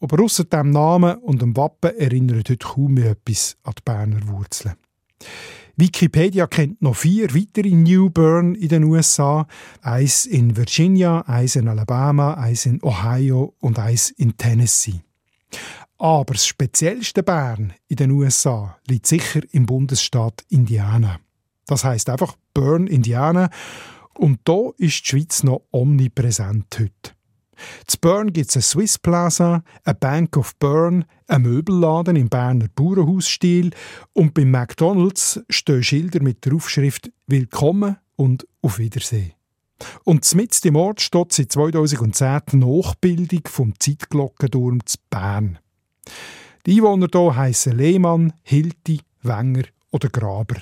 Aber 0.00 0.22
ausser 0.22 0.44
dem 0.44 0.70
Namen 0.70 1.18
und 1.18 1.42
dem 1.42 1.54
Wappen 1.56 1.96
erinnert 1.98 2.48
heute 2.48 2.56
kaum 2.56 2.94
mehr 2.94 3.10
etwas 3.10 3.58
an 3.64 3.74
die 3.78 3.82
Berner 3.84 4.28
Wurzeln. 4.28 4.74
Wikipedia 5.82 6.46
kennt 6.46 6.80
noch 6.80 6.94
vier 6.94 7.34
weitere 7.34 7.74
New 7.74 8.08
Bern 8.08 8.54
in 8.54 8.68
den 8.68 8.84
USA. 8.84 9.48
Eins 9.80 10.26
in 10.26 10.56
Virginia, 10.56 11.22
eins 11.22 11.56
in 11.56 11.66
Alabama, 11.66 12.34
eins 12.34 12.66
in 12.66 12.80
Ohio 12.84 13.56
und 13.58 13.80
eins 13.80 14.10
in 14.10 14.36
Tennessee. 14.36 15.00
Aber 15.98 16.34
das 16.34 16.46
speziellste 16.46 17.24
Bern 17.24 17.72
in 17.88 17.96
den 17.96 18.12
USA 18.12 18.78
liegt 18.86 19.08
sicher 19.08 19.40
im 19.50 19.66
Bundesstaat 19.66 20.44
Indiana. 20.50 21.18
Das 21.66 21.82
heißt 21.82 22.10
einfach 22.10 22.36
Bern, 22.54 22.86
Indiana. 22.86 23.50
Und 24.14 24.38
da 24.44 24.70
ist 24.76 25.00
die 25.00 25.08
Schweiz 25.08 25.42
noch 25.42 25.62
omnipräsent 25.72 26.78
heute. 26.78 27.16
Zu 27.86 27.98
Bern 27.98 28.32
gibt 28.32 28.50
es 28.50 28.56
ein 28.56 28.62
Swiss 28.62 28.98
Plaza, 28.98 29.62
eine 29.84 29.94
Bank 29.94 30.36
of 30.36 30.56
Bern, 30.56 31.04
einen 31.26 31.44
Möbelladen 31.44 32.16
im 32.16 32.28
Berner 32.28 32.66
Bauernhausstil 32.74 33.70
und 34.12 34.34
beim 34.34 34.50
McDonalds 34.50 35.40
stehen 35.48 35.82
Schilder 35.82 36.22
mit 36.22 36.44
der 36.44 36.54
Aufschrift 36.54 37.10
Willkommen 37.26 37.96
und 38.16 38.46
auf 38.60 38.78
Wiedersehen. 38.78 39.32
Und 40.04 40.32
mit 40.34 40.64
dem 40.64 40.76
Ort 40.76 41.00
steht 41.00 41.32
seit 41.32 41.52
2010 41.52 42.40
die 42.52 42.56
Nachbildung 42.56 43.42
vom 43.46 43.74
Zeitglockenturm 43.78 44.84
zu 44.86 44.98
Bern. 45.10 45.58
Die 46.66 46.76
Einwohner 46.76 47.08
hier 47.12 47.36
heissen 47.36 47.76
Lehmann, 47.76 48.32
Hilti, 48.42 49.00
Wenger 49.22 49.64
oder 49.90 50.08
Graber. 50.08 50.56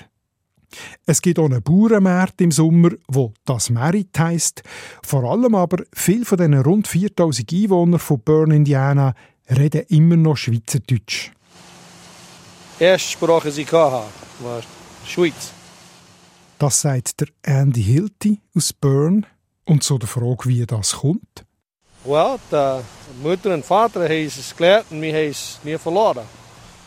Es 1.05 1.21
gibt 1.21 1.39
auch 1.39 1.45
einen 1.45 1.61
Bauernmarkt 1.61 2.41
im 2.41 2.51
Sommer, 2.51 2.91
wo 3.07 3.33
das 3.45 3.69
Merit 3.69 4.17
heisst. 4.17 4.63
Vor 5.03 5.23
allem 5.23 5.55
aber 5.55 5.83
viele 5.93 6.25
von 6.25 6.37
diesen 6.37 6.55
rund 6.55 6.87
4000 6.87 7.51
Einwohnern 7.53 7.99
von 7.99 8.21
Burn, 8.21 8.51
Indiana, 8.51 9.13
reden 9.49 9.83
immer 9.89 10.15
noch 10.15 10.37
Schweizerdeutsch. 10.37 11.31
Erste 12.79 13.11
Sprache, 13.11 13.51
die 13.51 13.61
ich 13.61 13.71
hatte, 13.71 14.05
war 14.39 14.61
Schweiz. 15.05 15.51
Das 16.57 16.81
sagt 16.81 17.21
der 17.21 17.27
Andy 17.43 17.83
Hilti 17.83 18.39
aus 18.55 18.73
Bern. 18.73 19.25
Und 19.65 19.83
so 19.83 19.97
der 19.97 20.07
Frage, 20.07 20.45
wie 20.45 20.65
das 20.65 20.93
kommt. 20.93 21.45
Well, 22.03 22.39
die 22.51 22.81
Mutter 23.21 23.53
und 23.53 23.63
Vater 23.63 24.03
haben 24.03 24.25
es 24.25 24.55
gelernt 24.55 24.87
und 24.89 25.01
wir 25.01 25.13
haben 25.13 25.29
es 25.29 25.59
nie 25.63 25.77
verloren. 25.77 26.25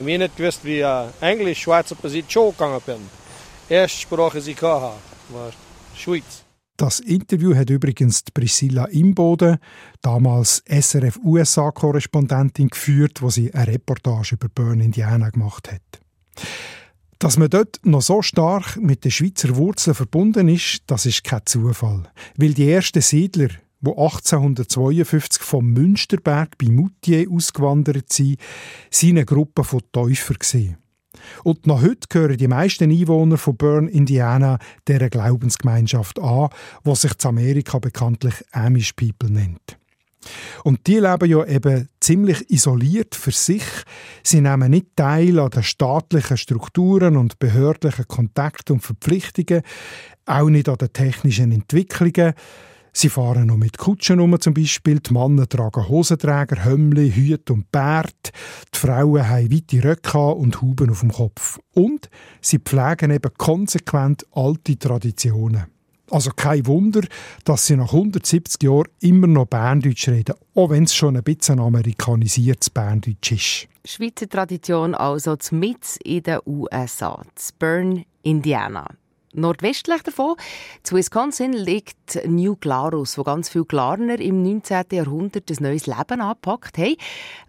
Wir 0.00 0.18
nicht 0.18 0.36
gewusst, 0.36 0.64
wie 0.64 0.82
uh, 0.82 1.06
Englisch, 1.20 1.62
Schweizer 1.62 1.94
bis 1.94 2.14
ich 2.14 2.24
schon 2.28 2.50
gegangen 2.50 2.80
bin. 2.84 3.23
Erste 3.68 4.00
Sprache, 4.00 4.40
die 4.40 4.50
ich 4.50 4.62
hatte, 4.62 4.92
war 5.30 5.52
Schweiz. 5.96 6.44
Das 6.76 7.00
Interview 7.00 7.54
hat 7.54 7.70
übrigens 7.70 8.22
Priscilla 8.34 8.86
Imboden, 8.86 9.58
damals 10.02 10.62
SRF-USA-Korrespondentin, 10.66 12.68
geführt, 12.68 13.22
wo 13.22 13.30
sie 13.30 13.54
eine 13.54 13.68
Reportage 13.68 14.34
über 14.34 14.48
Burn, 14.48 14.80
Indiana 14.80 15.30
gemacht 15.30 15.70
hat. 15.72 16.00
Dass 17.20 17.38
man 17.38 17.48
dort 17.48 17.78
noch 17.84 18.02
so 18.02 18.22
stark 18.22 18.76
mit 18.76 19.04
den 19.04 19.12
Schweizer 19.12 19.54
Wurzeln 19.56 19.94
verbunden 19.94 20.48
ist, 20.48 20.82
das 20.88 21.06
ist 21.06 21.24
kein 21.24 21.46
Zufall. 21.46 22.10
Weil 22.36 22.54
die 22.54 22.70
ersten 22.70 23.00
Siedler, 23.00 23.48
die 23.80 23.90
1852 23.90 25.42
vom 25.42 25.72
Münsterberg 25.72 26.58
bei 26.58 26.66
Moutier 26.66 27.30
ausgewandert 27.30 28.12
sind, 28.12 28.40
waren 28.90 29.10
eine 29.10 29.24
Gruppe 29.24 29.62
von 29.62 29.80
Täufer. 29.92 30.34
Und 31.42 31.66
noch 31.66 31.82
heute 31.82 32.08
gehören 32.08 32.36
die 32.36 32.48
meisten 32.48 32.90
Einwohner 32.90 33.38
von 33.38 33.56
Bern, 33.56 33.88
Indiana, 33.88 34.58
dieser 34.86 35.10
Glaubensgemeinschaft 35.10 36.18
an, 36.18 36.48
die 36.84 36.94
sich 36.94 37.12
in 37.12 37.28
Amerika 37.28 37.78
bekanntlich 37.78 38.34
Amish 38.52 38.92
People 38.92 39.30
nennt. 39.30 39.78
Und 40.62 40.86
die 40.86 40.98
leben 40.98 41.28
ja 41.28 41.44
eben 41.44 41.88
ziemlich 42.00 42.50
isoliert 42.50 43.14
für 43.14 43.32
sich. 43.32 43.64
Sie 44.22 44.40
nehmen 44.40 44.70
nicht 44.70 44.96
teil 44.96 45.38
an 45.38 45.50
den 45.50 45.62
staatlichen 45.62 46.36
Strukturen 46.36 47.16
und 47.16 47.38
behördlichen 47.38 48.08
Kontakten 48.08 48.74
und 48.74 48.80
Verpflichtungen, 48.80 49.62
auch 50.26 50.48
nicht 50.48 50.68
an 50.68 50.78
den 50.78 50.92
technischen 50.92 51.52
Entwicklungen. 51.52 52.34
Sie 52.96 53.08
fahren 53.08 53.48
noch 53.48 53.56
mit 53.56 53.76
Kutschen 53.76 54.20
um, 54.20 54.40
zum 54.40 54.54
Beispiel. 54.54 55.00
Die 55.00 55.12
Männer 55.12 55.48
tragen 55.48 55.88
Hosenträger, 55.88 56.64
Hömmli, 56.64 57.10
Hüte 57.10 57.52
und 57.52 57.72
Bärt. 57.72 58.30
Die 58.72 58.78
Frauen 58.78 59.28
haben 59.28 59.52
weite 59.52 59.82
Röcke 59.82 60.18
und 60.18 60.62
Huben 60.62 60.90
auf 60.90 61.00
dem 61.00 61.10
Kopf. 61.10 61.58
Und 61.72 62.08
sie 62.40 62.60
pflegen 62.60 63.10
eben 63.10 63.32
konsequent 63.36 64.24
alte 64.30 64.78
Traditionen. 64.78 65.64
Also 66.08 66.30
kein 66.30 66.66
Wunder, 66.66 67.00
dass 67.44 67.66
sie 67.66 67.76
nach 67.76 67.92
170 67.92 68.62
Jahren 68.62 68.88
immer 69.00 69.26
noch 69.26 69.46
Berndeutsch 69.46 70.08
reden, 70.08 70.36
auch 70.54 70.70
wenn 70.70 70.84
es 70.84 70.94
schon 70.94 71.16
ein 71.16 71.24
bisschen 71.24 71.58
amerikanisiertes 71.58 72.70
Berndeutsch 72.70 73.32
ist. 73.32 73.68
Schweizer 73.84 74.28
Tradition 74.28 74.94
also 74.94 75.36
mit 75.50 75.96
in 76.04 76.22
den 76.22 76.38
USA, 76.46 77.20
Bern, 77.58 78.04
Indiana. 78.22 78.86
Nordwestlich 79.34 80.02
davon, 80.02 80.36
zu 80.84 80.94
Wisconsin, 80.94 81.52
liegt 81.52 82.24
New 82.26 82.56
Glarus, 82.56 83.18
wo 83.18 83.24
ganz 83.24 83.48
viele 83.48 83.64
Glarner 83.64 84.20
im 84.20 84.42
19. 84.42 84.84
Jahrhundert 84.92 85.50
ein 85.50 85.56
neues 85.60 85.86
Leben 85.86 86.20
angepackt 86.20 86.78
haben. 86.78 86.96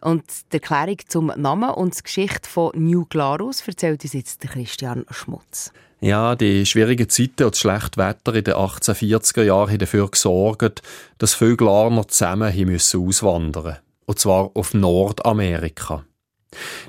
Und 0.02 0.24
die 0.52 0.58
Erklärung 0.58 0.98
zum 1.08 1.32
Namen 1.36 1.70
und 1.70 1.98
die 1.98 2.04
Geschichte 2.04 2.50
von 2.50 2.72
New 2.76 3.06
Glarus 3.06 3.66
erzählt 3.68 4.04
uns 4.04 4.14
jetzt 4.14 4.42
Christian 4.42 5.06
Schmutz. 5.12 5.72
Ja, 6.02 6.36
die 6.36 6.66
schwierigen 6.66 7.08
Zeiten 7.10 7.44
und 7.44 7.54
das 7.54 7.60
schlechte 7.60 7.98
Wetter 7.98 8.34
in 8.34 8.44
den 8.44 8.56
1840er 8.56 9.44
Jahren 9.44 9.70
haben 9.70 9.80
dafür 9.80 10.10
gesorgt, 10.10 10.82
dass 11.18 11.34
viele 11.34 11.56
Glarner 11.56 12.08
zusammen 12.08 12.54
auswandern 12.54 13.78
Und 14.06 14.20
zwar 14.20 14.52
auf 14.54 14.74
Nordamerika. 14.74 16.04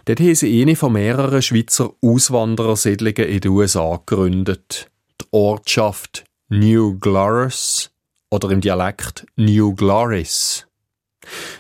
Dort 0.05 0.21
haben 0.21 0.35
sie 0.35 0.63
eine 0.63 0.77
von 0.77 0.93
mehreren 0.93 1.43
Schweizer 1.43 1.93
Auswanderersiedlungen 2.01 3.29
in 3.29 3.41
den 3.41 3.51
USA 3.51 4.01
gegründet. 4.05 4.91
Die 5.21 5.27
Ortschaft 5.31 6.25
New 6.49 6.99
Glarus 6.99 7.91
oder 8.31 8.51
im 8.51 8.61
Dialekt 8.61 9.27
New 9.37 9.75
Glarus. 9.75 10.67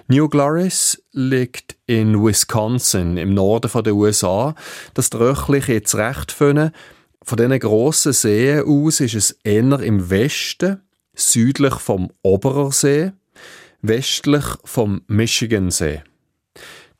New 0.08 0.28
Glarus 0.28 1.02
liegt 1.12 1.76
in 1.86 2.24
Wisconsin 2.24 3.16
im 3.16 3.34
Norden 3.34 3.82
der 3.82 3.94
USA. 3.94 4.54
Das 4.94 5.10
Dröchlich 5.10 5.68
jetzt 5.68 5.94
recht 5.94 6.32
finden. 6.32 6.70
Von 7.22 7.38
diesen 7.38 7.58
grossen 7.58 8.12
Seen 8.12 8.64
aus 8.64 9.00
ist 9.00 9.14
es 9.14 9.30
eher 9.42 9.80
im 9.80 10.10
Westen, 10.10 10.82
südlich 11.14 11.74
vom 11.74 12.10
Oberersee, 12.22 13.12
westlich 13.82 14.44
vom 14.64 15.02
Michigansee. 15.08 16.02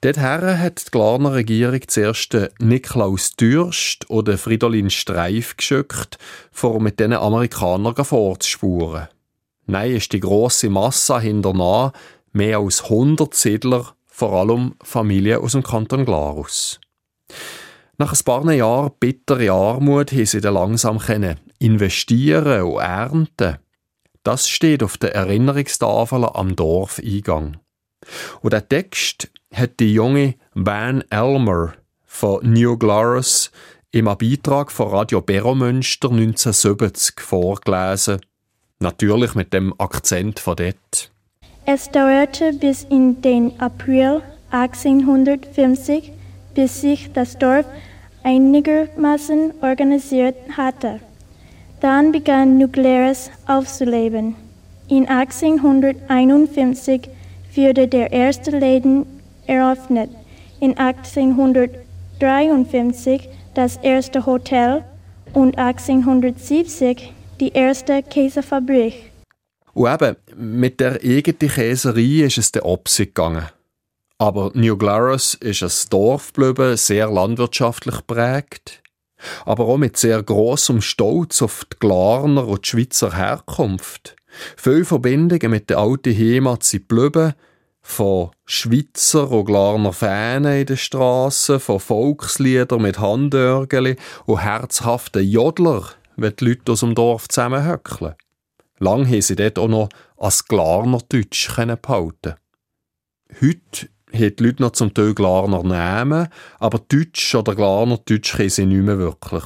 Dorthin 0.06 0.60
hat 0.60 0.86
die 0.86 0.90
Glarner 0.92 1.32
Regierung 1.32 1.80
zuerst 1.88 2.36
Niklaus 2.60 3.32
Dürst 3.32 4.08
oder 4.08 4.38
Fridolin 4.38 4.88
Streif 4.88 5.56
geschickt, 5.56 6.16
vor 6.52 6.80
mit 6.80 7.00
diesen 7.00 7.12
Amerikanern 7.12 8.04
vorzuspuren. 8.04 9.08
Nein, 9.66 9.96
ist 9.96 10.12
die 10.12 10.20
grosse 10.20 10.70
Masse 10.70 11.18
hinternah 11.18 11.92
mehr 12.32 12.58
als 12.58 12.84
100 12.84 13.34
Siedler, 13.34 13.96
vor 14.06 14.32
allem 14.34 14.76
Familien 14.80 15.40
aus 15.40 15.52
dem 15.52 15.64
Kanton 15.64 16.04
Glarus. 16.04 16.78
Nach 17.98 18.12
ein 18.12 18.24
paar 18.24 18.52
Jahren 18.52 18.92
bittere 19.00 19.50
Armut 19.50 20.12
haben 20.12 20.26
sie 20.26 20.40
dann 20.40 20.54
langsam 20.54 21.00
investieren 21.58 22.62
und 22.62 22.78
ernten. 22.78 23.58
Das 24.22 24.48
steht 24.48 24.84
auf 24.84 24.98
der 24.98 25.16
Erinnerungstafel 25.16 26.26
am 26.26 26.54
Dorfeingang. 26.54 27.56
Und 28.40 28.52
der 28.52 28.68
Text 28.68 29.32
hat 29.56 29.80
die 29.80 29.94
junge 29.94 30.34
Van 30.54 31.02
Elmer 31.08 31.72
von 32.04 32.52
New 32.52 32.76
Glarus 32.76 33.50
im 33.90 34.04
Beitrag 34.04 34.70
von 34.70 34.88
Radio 34.88 35.22
Beromünster 35.22 36.10
1970 36.10 37.20
vorgelesen. 37.20 38.20
Natürlich 38.80 39.34
mit 39.34 39.54
dem 39.54 39.72
Akzent 39.78 40.40
von 40.40 40.56
dort. 40.56 41.10
Es 41.64 41.90
dauerte 41.90 42.52
bis 42.52 42.84
in 42.84 43.22
den 43.22 43.58
April 43.58 44.20
1850, 44.50 46.12
bis 46.54 46.82
sich 46.82 47.10
das 47.14 47.38
Dorf 47.38 47.64
einigermaßen 48.24 49.54
organisiert 49.62 50.36
hatte. 50.54 51.00
Dann 51.80 52.12
begann 52.12 52.70
Glarus 52.70 53.30
aufzuleben. 53.46 54.36
In 54.88 55.08
1851 55.08 57.08
wurde 57.54 57.88
der 57.88 58.12
erste 58.12 58.50
Laden 58.50 59.15
eröffnet. 59.46 60.10
In 60.60 60.78
1853 60.78 63.28
das 63.54 63.78
erste 63.78 64.26
Hotel 64.26 64.84
und 65.32 65.58
1870 65.58 67.12
die 67.40 67.52
erste 67.52 68.02
Käsefabrik. 68.02 69.12
Und 69.74 69.92
eben, 69.92 70.16
mit 70.36 70.80
der 70.80 71.00
eigenen 71.02 71.50
Käserei 71.50 72.24
ist 72.24 72.38
es 72.38 72.52
der 72.52 72.64
Opsi 72.64 73.06
gegangen. 73.06 73.48
Aber 74.18 74.50
New 74.54 74.78
Glarus 74.78 75.34
ist 75.34 75.62
ein 75.62 75.90
Dorf 75.90 76.32
geblieben, 76.32 76.78
sehr 76.78 77.10
landwirtschaftlich 77.10 78.06
prägt, 78.06 78.82
aber 79.44 79.66
auch 79.66 79.76
mit 79.76 79.98
sehr 79.98 80.22
großem 80.22 80.80
Stolz 80.80 81.42
auf 81.42 81.66
die 81.70 81.76
Glarner 81.78 82.48
und 82.48 82.64
die 82.64 82.70
Schweizer 82.70 83.14
Herkunft. 83.14 84.16
Viele 84.56 84.86
Verbindungen 84.86 85.50
mit 85.50 85.68
der 85.68 85.78
alten 85.78 86.16
Heimat 86.16 86.62
sind 86.62 86.88
geblieben, 86.88 87.34
von 87.86 88.32
Schweizer 88.44 89.30
und 89.30 89.44
Glarner 89.44 89.92
Fähnen 89.92 90.60
in 90.60 90.66
den 90.66 90.76
Strassen, 90.76 91.60
von 91.60 91.78
Volksliedern 91.78 92.82
mit 92.82 92.98
Handörgeli 92.98 93.96
und 94.26 94.42
herzhaften 94.42 95.24
Jodler, 95.24 95.84
wenn 96.16 96.34
die 96.34 96.46
Leute 96.46 96.72
aus 96.72 96.80
dem 96.80 96.96
Dorf 96.96 97.28
zusammenhöckeln. 97.28 98.16
Lang 98.80 99.06
haben 99.06 99.22
sie 99.22 99.36
dort 99.36 99.58
auch 99.58 99.68
noch 99.68 99.88
als 100.18 100.44
Glarner 100.46 100.98
Deutsch 101.08 101.48
behalten 101.56 102.34
Heute 103.40 103.88
haben 104.12 104.36
die 104.36 104.44
Leute 104.44 104.62
noch 104.62 104.72
zum 104.72 104.92
Teil 104.92 105.14
Glarner 105.14 105.62
Namen, 105.62 106.28
aber 106.58 106.80
Deutsch 106.88 107.34
oder 107.36 107.54
Glarner 107.54 107.98
Deutsch 108.04 108.36
können 108.36 108.50
sie 108.50 108.66
nicht 108.66 108.84
mehr 108.84 108.98
wirklich. 108.98 109.44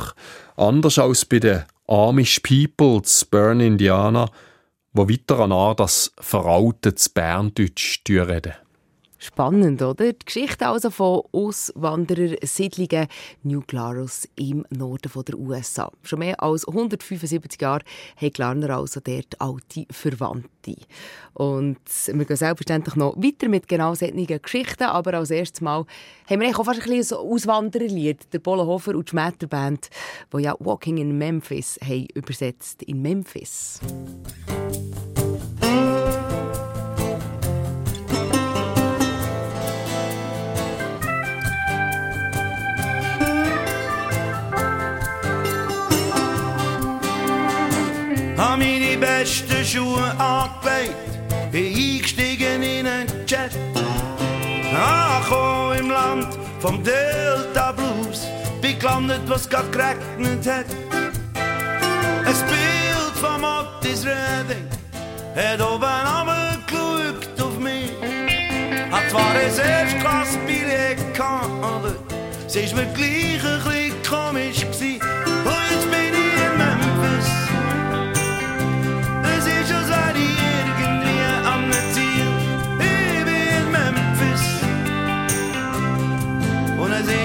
Anders 0.57 0.99
als 0.99 1.27
bei 1.27 1.41
den 1.41 1.65
Amish 1.87 2.41
Peoples, 2.41 3.27
Burn 3.27 3.61
Indiana, 3.61 4.31
wo 4.93 5.09
weiter 5.09 5.39
an 5.41 5.77
das 5.77 6.13
veraltetes 6.19 7.09
Berndeutsch 7.09 8.03
reden. 8.09 8.55
Spannend, 9.23 9.83
oder? 9.83 10.15
Die 10.15 10.25
Geschichte 10.25 10.67
also 10.67 10.89
von 10.89 11.21
Auswanderersiedlungen 11.31 13.07
New 13.43 13.61
Glarus 13.67 14.27
im 14.35 14.65
Norden 14.71 15.11
der 15.25 15.39
USA. 15.39 15.93
Schon 16.03 16.21
mehr 16.21 16.43
als 16.43 16.67
175 16.67 17.61
Jahre 17.61 17.85
haben 18.17 18.33
Glarner 18.33 18.79
also 18.79 18.99
dort 19.05 19.39
alte 19.39 19.85
Verwandte. 19.91 20.75
Und 21.35 21.79
wir 22.07 22.25
gehen 22.25 22.37
selbstverständlich 22.37 22.97
noch 22.97 23.15
weiter 23.15 23.51
mit 23.51 23.69
genau 23.69 23.95
solchen 23.95 24.27
Geschichten, 24.27 24.85
aber 24.85 25.13
als 25.13 25.31
erstes 25.31 25.61
Mal 25.61 25.85
haben 26.27 26.41
wir 26.41 26.59
auch 26.59 26.65
fast 26.65 26.81
ein 26.81 26.91
bisschen 26.91 27.19
ein 27.19 27.25
Auswandererlied, 27.25 28.33
der 28.33 28.39
Bolenhofer 28.39 28.95
und 28.95 29.07
die 29.07 29.11
Schmetterband, 29.11 29.91
die 30.33 30.43
ja 30.45 30.57
«Walking 30.61 30.97
in 30.97 31.19
Memphis» 31.19 31.79
haben 31.85 32.07
übersetzt 32.15 32.83
in 32.85 33.03
Memphis. 33.03 33.81
Besten 49.01 49.65
Schuhe 49.65 50.15
angelegt, 50.19 50.95
bin 51.51 51.67
eingestiegen 51.67 52.63
in 52.63 52.87
einen 52.87 53.09
Jet. 53.27 53.51
Angekommen 54.75 55.79
im 55.79 55.91
Land 55.91 56.39
vom 56.61 56.83
Delta 56.85 57.73
Blues, 57.73 58.27
bin 58.61 58.79
gelandet, 58.79 59.23
was 59.27 59.49
grad 59.49 59.73
geregnet 59.73 60.47
hat. 60.47 60.67
Ein 61.35 62.35
Bild 62.47 63.17
von 63.21 63.43
Otis 63.43 64.05
Redding 64.05 64.69
hat 65.35 65.61
oben 65.61 65.85
runtergeschaut 65.85 67.41
auf 67.41 67.59
mich. 67.59 67.91
Hat 68.91 69.11
zwar 69.11 69.31
ein 69.31 69.71
Erstklassbillett 69.71 71.15
gehabt, 71.15 71.49
aber 71.63 71.95
sie 72.47 72.61
ist 72.61 72.77
mir 72.77 72.87
gleich 72.95 73.43
ein 73.45 73.63
bisschen 73.65 74.03
komisch 74.03 74.61
gewesen. 74.61 75.01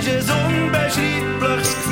Ist 0.08 0.30
ein 0.30 0.46
unbeschreibliches 0.46 1.85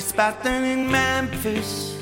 zu 0.00 0.14
beten 0.14 0.64
in 0.64 0.90
Memphis. 0.90 1.94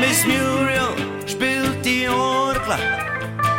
Miss 0.00 0.24
Muriel 0.24 0.94
spielt 1.26 1.84
die 1.84 2.08
Orgel 2.08 2.78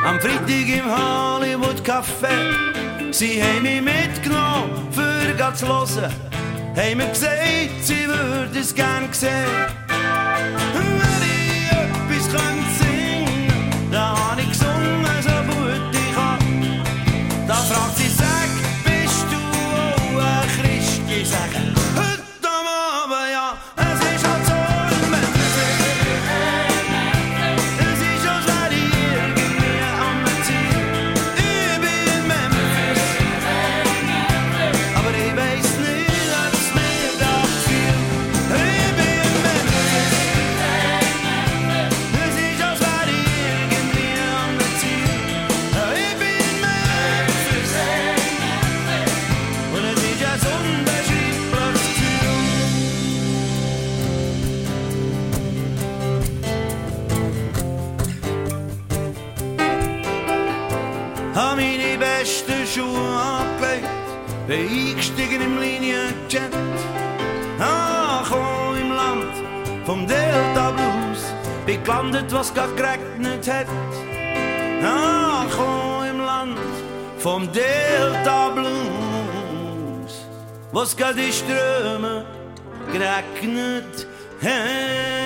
am 0.06 0.20
Freitag 0.20 0.50
im 0.50 0.86
Hollywood 0.86 1.82
Café. 1.84 3.12
Sie 3.12 3.42
haben 3.42 3.64
mich 3.64 3.82
mitgenommen, 3.82 4.88
für 4.92 5.56
zu 5.56 5.68
hören. 5.68 6.14
Haben 6.76 6.98
mir 6.98 7.08
gesagt, 7.10 7.82
sie 7.82 8.08
würde 8.08 8.60
es 8.60 8.74
gern 8.74 9.08
sehen. 9.12 11.09
Bin 64.50 64.68
eingestiegen 64.68 65.42
im 65.42 65.60
Linienjet. 65.60 66.54
Angekommen 67.60 68.82
im 68.82 68.92
Land 68.92 69.86
vom 69.86 70.08
Delta 70.08 70.72
Blues, 70.72 71.22
bin 71.68 71.84
gelandet, 71.84 72.34
was 72.34 72.52
grad 72.54 72.76
geregnet 72.76 73.48
hat. 73.48 73.68
Angekommen 74.82 76.10
im 76.10 76.20
Land 76.20 76.58
vom 77.20 77.48
Delta 77.52 78.50
Blues, 78.50 80.26
was 80.72 80.98
grad 80.98 81.16
die 81.16 81.32
Ströme 81.32 82.26
geregnet 82.92 84.08
hat. 84.42 85.19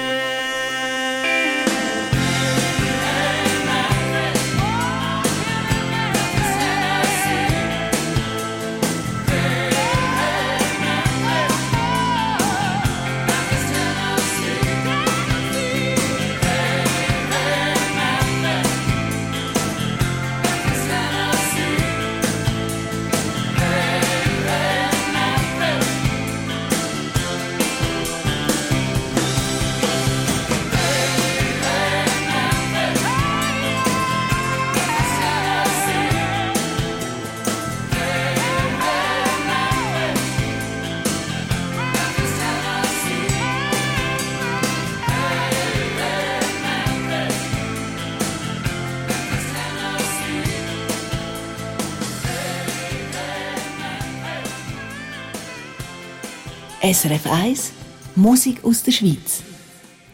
SRF 56.83 57.31
1 57.31 57.71
Musik 58.17 58.61
aus 58.65 58.83
der 58.83 58.91
Schweiz. 58.91 59.41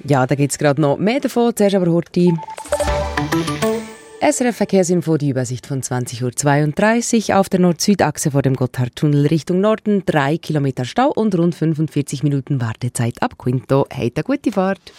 Ja, 0.03 0.27
da 0.27 0.35
gibt 0.35 0.51
es 0.51 0.57
gerade 0.59 0.79
noch 0.79 0.99
mehr 0.99 1.19
davon. 1.19 1.51
Zuerst 1.55 1.75
aber 1.75 1.91
Horti. 1.91 2.31
SRF 4.21 4.55
Verkehrsinfo, 4.55 5.17
die 5.17 5.29
Übersicht 5.29 5.65
von 5.65 5.81
20.32 5.81 7.31
Uhr 7.31 7.39
auf 7.39 7.49
der 7.49 7.59
Nord-Süd-Achse 7.61 8.29
vor 8.29 8.43
dem 8.43 8.55
Gotthardtunnel 8.55 9.25
Richtung 9.25 9.61
Norden. 9.61 10.03
Drei 10.05 10.37
Kilometer 10.37 10.85
Stau 10.85 11.09
und 11.09 11.35
rund 11.35 11.55
45 11.55 12.21
Minuten 12.21 12.61
Wartezeit 12.61 13.19
ab 13.23 13.39
Quinto. 13.39 13.87
Hey, 13.89 14.13
eine 14.15 14.23
gute 14.23 14.51
Fahrt. 14.51 14.93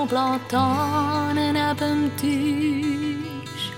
Und 0.00 0.08
Platanen 0.08 1.52
neben 1.52 1.76
dem 1.76 2.16
Tisch. 2.16 3.70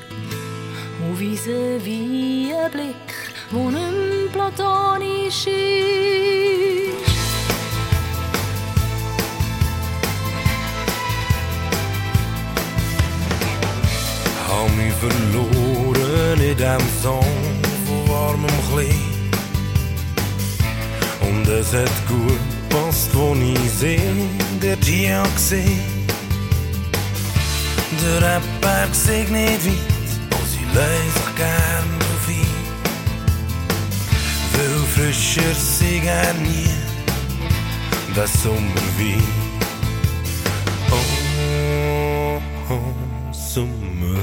Und 1.00 1.18
wie 1.18 2.52
ein 2.54 2.70
Blick, 2.70 2.94
wo 3.50 3.70
nicht 3.70 4.32
platonisch 4.32 5.46
ist. 5.46 7.12
Hab 14.48 14.70
mich 14.76 14.94
verloren 14.94 16.40
in 16.40 16.56
dem 16.56 16.86
Song 17.02 17.26
von 17.84 18.08
warmem 18.08 18.58
Klee. 18.70 18.94
Und 21.20 21.48
es 21.48 21.72
hat 21.72 21.90
gut 22.06 22.38
gepasst, 22.68 23.10
wo 23.12 23.34
ich 23.34 23.70
seh, 23.72 24.00
der 24.62 24.78
Tia 24.78 25.24
gesehen. 25.34 25.91
Der 28.02 28.20
Rapper 28.20 28.92
sieht 28.92 29.30
nicht 29.30 29.64
weit, 29.64 30.12
wo 30.30 30.38
sie 30.52 30.64
lässt 30.74 31.14
sich 31.14 31.34
gern 31.36 31.88
drauf 32.00 32.26
ein. 32.28 32.46
Weil 34.54 34.78
frischer 34.92 35.54
sie 35.54 36.00
gern 36.00 36.42
nie, 36.42 36.70
das 38.16 38.32
Sommer 38.42 38.86
wie. 38.98 39.22
Oh, 40.90 42.40
oh, 42.70 43.32
Sommerwein. 43.32 44.22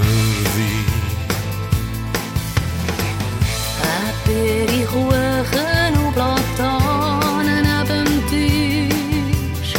Äpfel, 4.09 4.87
Kuchen 4.87 5.93
und 6.05 6.13
Platanen 6.13 7.63
neben 7.63 8.05
dem 8.05 8.27
Tisch. 8.27 9.73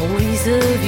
Und 0.00 0.36
weise 0.46 0.60
wie 0.82 0.85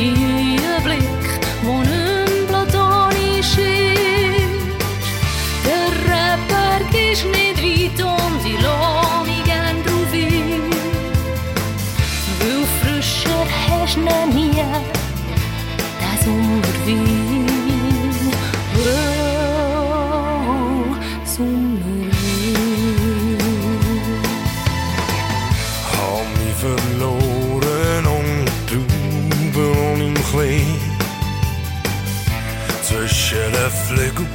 den 34.19 34.27
Flügeln 34.27 34.29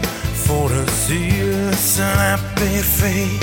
vor 0.46 0.70
einer 0.70 0.86
süßen 0.88 2.04
Erdbeerfee. 2.04 3.40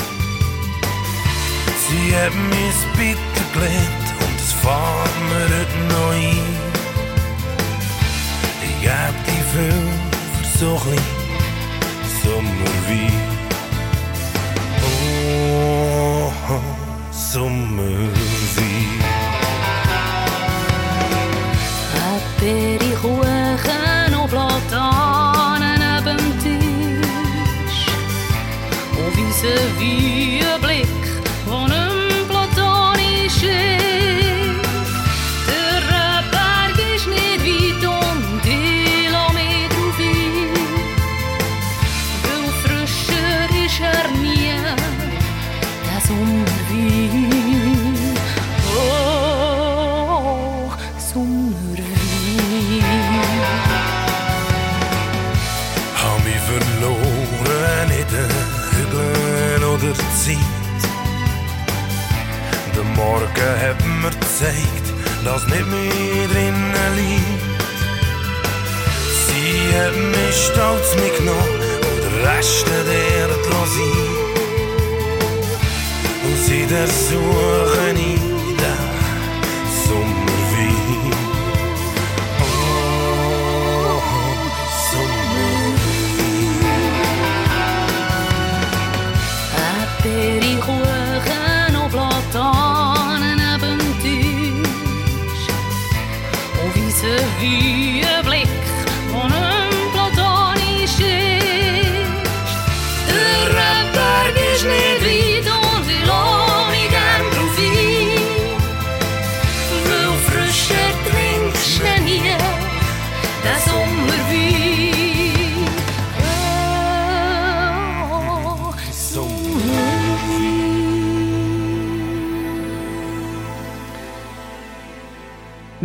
Sie 1.89 2.17
hat 2.17 2.35
mich 2.35 2.81
bitter 2.97 3.47
gelernt 3.53 4.09
und 4.21 4.37
es 4.39 4.53
fährt 4.53 5.15
mir 5.29 5.45
heute 5.45 5.79
noch 5.89 6.13
ein. 6.13 6.53
Ich 8.63 8.77
geb 8.81 9.15
die 9.27 9.43
viel 9.53 9.85
für 10.33 10.59
so 10.59 10.71
ein 10.91 11.05
Sommerwein. 12.23 13.21
Oh, 15.23 16.33
oh, 16.49 17.13
Sommerwein. 17.13 18.11
Äpfel, 22.41 22.80
Und 29.43 30.70
Morgen 63.01 63.53
hat 63.65 63.81
mir 64.03 64.11
gezeigt, 64.11 64.87
dass 65.25 65.47
nicht 65.47 65.67
mehr 65.73 66.29
drinnen 66.33 66.91
liegt. 66.97 67.43
Sie 69.25 69.55
hat 69.79 69.97
mich 70.17 70.37
stolz 70.49 70.89
mitgenommen 71.03 71.61
und 71.89 71.99
den 72.05 72.17
Rest 72.27 72.67
der 72.69 73.29
lassen. 73.53 73.93
Und 76.27 76.39
sie 76.45 76.67
der 76.67 76.87
suchen 76.87 77.97
in 77.97 78.20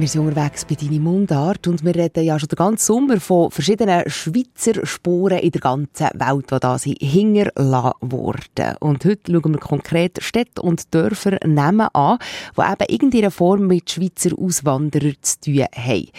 Wir 0.06 0.10
sind 0.10 0.28
unterwegs 0.28 0.66
bei 0.66 0.76
deiner 0.76 1.00
Mundart 1.00 1.66
und 1.66 1.84
wir 1.84 1.96
reden 1.96 2.24
ja 2.24 2.38
schon 2.38 2.50
den 2.50 2.58
ganzen 2.58 2.86
Sommer 2.86 3.20
von 3.20 3.50
verschiedenen 3.50 4.08
Schweizer 4.08 4.86
Spuren 4.86 5.40
in 5.40 5.50
der 5.50 5.62
ganzen 5.62 6.10
Welt, 6.14 6.52
die 6.52 6.60
da 6.60 6.78
sind 6.78 7.02
hinterlassen 7.02 7.96
wurden. 8.02 8.76
Und 8.82 9.04
heute 9.04 9.32
schauen 9.32 9.54
wir 9.54 9.60
konkret 9.60 10.22
Städte 10.22 10.62
und 10.62 10.94
Dörfer 10.94 11.40
Namen 11.44 11.88
an, 11.94 12.20
die 12.56 12.62
eben 12.62 12.86
irgendeine 12.88 13.32
Form 13.32 13.66
mit 13.66 13.90
Schweizer 13.90 14.38
Auswanderern 14.38 15.16
zu 15.24 15.40
tun 15.40 15.66
haben. 15.76 16.10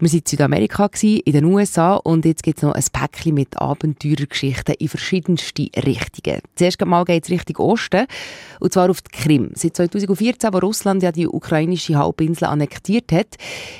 Wir 0.00 0.10
waren 0.10 0.18
in 0.18 0.22
Südamerika, 0.26 0.90
in 1.00 1.32
den 1.32 1.44
USA 1.44 1.94
und 1.94 2.24
jetzt 2.24 2.42
gibt 2.42 2.58
es 2.58 2.64
noch 2.64 2.74
ein 2.74 2.84
Päckchen 2.92 3.34
mit 3.34 3.56
Abenteurergeschichten 3.56 4.74
in 4.80 4.88
verschiedenste 4.88 5.68
Richtungen. 5.76 6.40
Zuerst 6.56 6.84
mal 6.84 7.04
geht 7.04 7.22
es 7.22 7.30
Richtung 7.30 7.58
Osten 7.58 8.06
und 8.58 8.72
zwar 8.72 8.90
auf 8.90 9.00
die 9.00 9.16
Krim. 9.16 9.52
Seit 9.54 9.76
2014, 9.76 10.52
wo 10.52 10.58
Russland 10.58 11.04
ja 11.04 11.12
die 11.12 11.28
ukrainische 11.28 11.96
Halbinsel 11.96 12.48
annektiert 12.48 13.12
hat, 13.12 13.27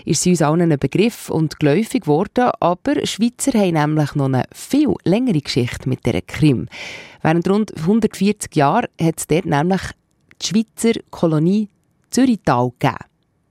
ist 0.05 0.23
sie 0.23 0.31
uns 0.31 0.43
allen 0.43 0.73
ein 0.73 0.79
Begriff 0.79 1.31
und 1.31 1.59
geläufig 1.59 2.03
geworden, 2.03 2.51
aber 2.61 3.07
Schweizer 3.07 3.59
haben 3.59 3.75
nämlich 3.75 4.15
noch 4.15 4.27
eine 4.27 4.45
viel 4.53 4.95
längere 5.05 5.41
Geschichte 5.41 5.89
mit 5.89 6.05
der 6.07 6.21
Krim. 6.23 6.69
Während 7.23 7.49
rund 7.49 7.77
140 7.77 8.55
Jahren 8.57 8.89
hat 9.01 9.19
es 9.19 9.27
dort 9.27 9.47
nämlich 9.47 9.83
die 10.41 10.47
Schweizer 10.47 11.01
Kolonie 11.11 11.69
Zürichtal 12.11 12.71
gegeben. 12.79 12.97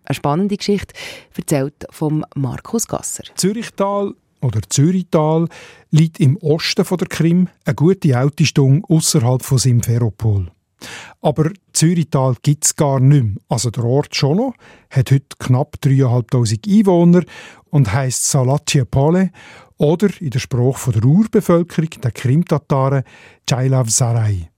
Eine 0.05 0.15
spannende 0.15 0.55
Geschichte, 0.55 0.93
erzählt 1.35 1.85
von 1.89 2.25
Markus 2.35 2.87
Gasser. 2.87 3.23
Zürichtal 3.35 4.13
oder 4.41 4.61
Zürichtal 4.69 5.47
liegt 5.91 6.19
im 6.19 6.37
Osten 6.37 6.85
von 6.85 6.97
der 6.97 7.07
Krim, 7.07 7.49
eine 7.65 7.75
gute 7.75 8.17
Autostunde 8.17 8.87
außerhalb 8.87 9.43
von 9.43 9.57
Simferopol. 9.57 10.51
Aber 11.21 11.51
Zürichtal 11.73 12.35
gibt 12.41 12.65
es 12.65 12.75
gar 12.75 12.99
nicht 12.99 13.23
mehr. 13.23 13.35
Also 13.49 13.69
der 13.71 13.83
Ort 13.83 14.15
schon 14.15 14.37
noch, 14.37 14.53
hat 14.89 15.11
heute 15.11 15.35
knapp 15.39 15.77
3'500 15.83 16.67
Einwohner 16.67 17.23
und 17.69 17.91
heisst 17.91 18.29
Salatje 18.29 18.85
oder 19.77 20.09
in 20.19 20.29
der 20.29 20.39
Sprache 20.39 20.91
der 20.91 21.05
Urbevölkerung, 21.05 21.89
der 22.01 22.11
Krimtataren, 22.11 23.03
Jailav 23.49 23.89
Sarai. 23.89 24.49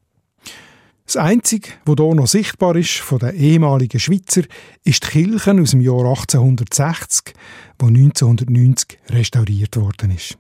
Das 1.05 1.17
Einzige, 1.17 1.69
was 1.85 1.95
hier 1.97 2.13
noch 2.13 2.27
sichtbar 2.27 2.75
ist 2.75 2.97
von 2.99 3.17
den 3.17 3.35
ehemaligen 3.35 3.99
Schweizer, 3.99 4.43
ist 4.83 5.03
die 5.03 5.07
Kirche 5.07 5.59
aus 5.59 5.71
dem 5.71 5.81
Jahr 5.81 6.05
1860, 6.05 7.33
die 7.81 7.85
1990 7.85 8.99
restauriert 9.09 9.75
worden 9.75 10.11
ist. 10.11 10.37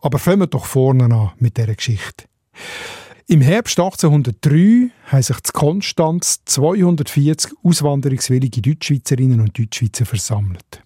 Aber 0.00 0.18
fangen 0.18 0.40
wir 0.40 0.46
doch 0.46 0.66
vorne 0.66 1.04
an 1.04 1.32
mit 1.38 1.56
dieser 1.56 1.74
Geschichte. 1.74 2.26
Im 3.26 3.40
Herbst 3.40 3.78
1803 3.80 4.90
haben 5.06 5.22
sich 5.22 5.40
zu 5.40 5.52
Konstanz 5.54 6.40
240 6.44 7.52
auswanderungswillige 7.62 8.60
Deutschschweizerinnen 8.60 9.40
und 9.40 9.58
Deutschschweizer 9.58 10.04
versammelt. 10.04 10.82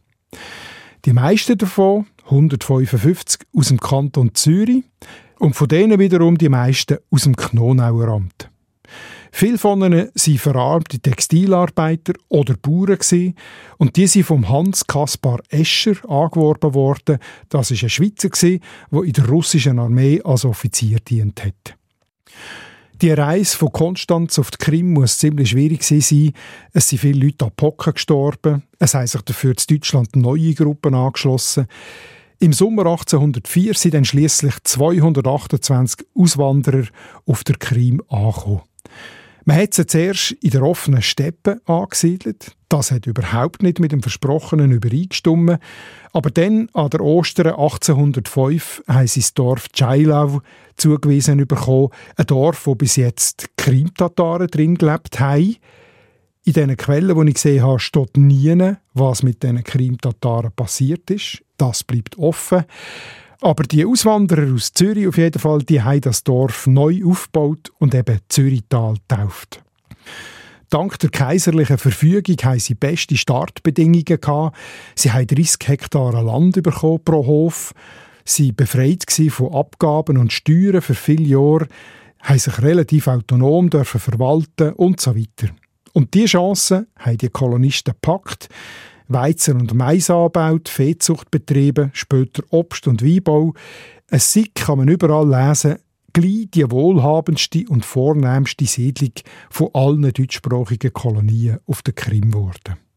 Die 1.05 1.13
meisten 1.13 1.59
davon, 1.59 2.07
155, 2.27 3.41
aus 3.57 3.69
dem 3.69 3.81
Kanton 3.81 4.37
Zürich 4.37 4.85
und 5.41 5.57
von 5.57 5.67
denen 5.67 5.99
wiederum 5.99 6.39
die 6.39 6.49
meisten 6.49 6.99
aus 7.11 7.25
dem 7.25 7.35
Knonauer 7.35 8.07
Amt. 8.07 8.49
Viele 9.33 9.59
von 9.59 9.83
ihnen 9.83 10.09
waren 10.15 10.39
verarmte 10.39 11.01
Textilarbeiter 11.01 12.13
oder 12.29 12.55
Bauern 12.55 13.35
und 13.79 13.97
die 13.97 14.07
sind 14.07 14.27
vom 14.27 14.49
Hans 14.49 14.87
Kaspar 14.87 15.41
Escher 15.49 15.97
angeworben 16.09 16.73
worden. 16.73 17.19
Das 17.49 17.73
ist 17.73 17.83
ein 17.83 17.91
Schweizer 17.91 18.31
der 18.31 19.03
in 19.03 19.13
der 19.13 19.29
russischen 19.29 19.81
Armee 19.81 20.23
als 20.23 20.45
Offizier 20.45 21.01
dient 21.01 21.45
hat. 21.45 21.79
Die 23.01 23.13
Reise 23.13 23.57
von 23.57 23.71
Konstanz 23.71 24.41
auf 24.41 24.51
die 24.51 24.59
Krim 24.59 24.93
muss 24.93 25.19
ziemlich 25.19 25.51
schwierig 25.51 25.85
sein. 25.85 26.33
Es 26.73 26.89
sind 26.89 26.99
viele 26.99 27.27
Leute 27.27 27.45
an 27.45 27.53
Pocken 27.55 27.95
gestorben. 27.95 28.65
Es 28.81 28.95
haben 28.95 29.07
sich 29.07 29.21
dafür 29.23 29.53
in 29.53 29.77
Deutschland 29.77 30.17
neue 30.17 30.55
Gruppen 30.55 30.95
angeschlossen. 30.95 31.69
Im 32.41 32.53
Sommer 32.53 32.87
1804 32.87 33.75
sind 33.75 33.95
dann 33.95 34.05
schließlich 34.05 34.55
228 34.65 36.07
Auswanderer 36.15 36.87
auf 37.25 37.45
der 37.45 37.57
Krim 37.57 38.03
angekommen. 38.09 38.63
Man 39.49 39.57
hat 39.57 39.73
sie 39.73 39.87
zuerst 39.87 40.33
in 40.33 40.51
der 40.51 40.63
offenen 40.63 41.01
Steppe 41.01 41.63
angesiedelt. 41.65 42.55
Das 42.69 42.91
hat 42.91 43.07
überhaupt 43.07 43.63
nicht 43.63 43.81
mit 43.81 43.93
dem 43.93 44.03
Versprochenen 44.03 44.73
übereingestimmt. 44.73 45.59
Aber 46.13 46.31
dann, 46.31 46.69
an 46.75 46.91
der 46.91 47.01
Ostern 47.01 47.55
1805, 47.55 48.83
haben 48.87 49.07
sie 49.07 49.21
das 49.21 49.33
Dorf 49.33 49.71
Tschailau 49.71 50.43
zugewiesen 50.77 51.47
bekommen. 51.47 51.89
Ein 52.17 52.27
Dorf, 52.27 52.67
wo 52.67 52.75
bis 52.75 52.97
jetzt 52.97 53.49
Krimtataren 53.57 54.49
drin 54.49 54.75
gelebt 54.75 55.19
haben. 55.19 55.57
In 56.45 56.53
diesen 56.53 56.77
Quellen, 56.77 57.19
die 57.19 57.29
ich 57.31 57.35
gesehen 57.37 57.63
habe, 57.63 57.81
steht 57.81 58.19
nie, 58.19 58.75
was 58.93 59.23
mit 59.23 59.43
diesen 59.43 59.65
Krimtataren 59.65 60.53
passiert 60.53 61.11
ist. 61.11 61.43
Das 61.57 61.85
bleibt 61.85 62.19
offen. 62.19 62.65
Aber 63.41 63.63
die 63.63 63.85
Auswanderer 63.85 64.53
aus 64.53 64.73
Zürich 64.73 65.07
auf 65.07 65.17
jeden 65.17 65.39
Fall, 65.39 65.61
die 65.61 65.83
haben 65.83 66.01
das 66.01 66.25
Dorf 66.25 66.67
neu 66.67 67.03
aufgebaut 67.05 67.71
und 67.79 67.95
eben 67.95 68.19
Zürichtal 68.29 68.95
getauft. 69.09 69.63
Dank 70.71 70.99
der 70.99 71.11
kaiserlichen 71.11 71.79
Verfügung 71.79 72.37
haben 72.43 72.59
sie 72.59 72.75
beste 72.75 73.17
Startbedingungen 73.17 74.05
gehabt. 74.05 74.57
Sie 74.97 75.13
haben 75.13 75.27
30 75.27 75.67
Hektar 75.67 76.23
Land 76.23 76.63
bekommen 76.63 77.03
pro 77.05 77.25
Hof. 77.25 77.73
Sie 78.25 78.53
befreit 78.53 79.05
von 79.31 79.55
Abgaben 79.55 80.19
und 80.19 80.33
Steuern 80.33 80.83
für 80.83 80.95
viele 80.95 81.25
Jahre, 81.25 81.69
haben 82.21 82.39
sich 82.39 82.61
relativ 82.61 83.07
autonom 83.07 83.71
dürfen 83.71 84.01
verwalten 84.01 84.75
und 84.75 85.01
so 85.01 85.17
weiter. 85.17 85.49
Und 85.95 86.13
diese 86.13 86.27
Chancen 86.27 86.89
haben 86.99 87.17
die 87.17 87.31
Kolonisten 87.31 87.95
gepackt. 87.95 88.51
Weizen- 89.09 89.61
und 89.61 89.75
Mais 89.75 90.11
anbaut, 90.11 90.69
Viehzucht 90.69 91.31
betrieben, 91.31 91.91
später 91.93 92.43
Obst- 92.51 92.87
und 92.87 93.03
Weinbau. 93.03 93.55
Ein 94.11 94.21
Sieg 94.21 94.55
kann 94.55 94.79
man 94.79 94.89
überall 94.89 95.29
lesen, 95.29 95.77
gleich 96.13 96.49
die 96.53 96.71
wohlhabendste 96.71 97.65
und 97.69 97.85
vornehmste 97.85 98.67
Siedlung 98.67 99.13
von 99.51 99.71
allen 99.75 100.13
deutschsprachigen 100.13 100.93
Kolonien 100.93 101.59
auf 101.67 101.83
der 101.83 101.95
Krim 101.95 102.31
geworden. 102.31 102.88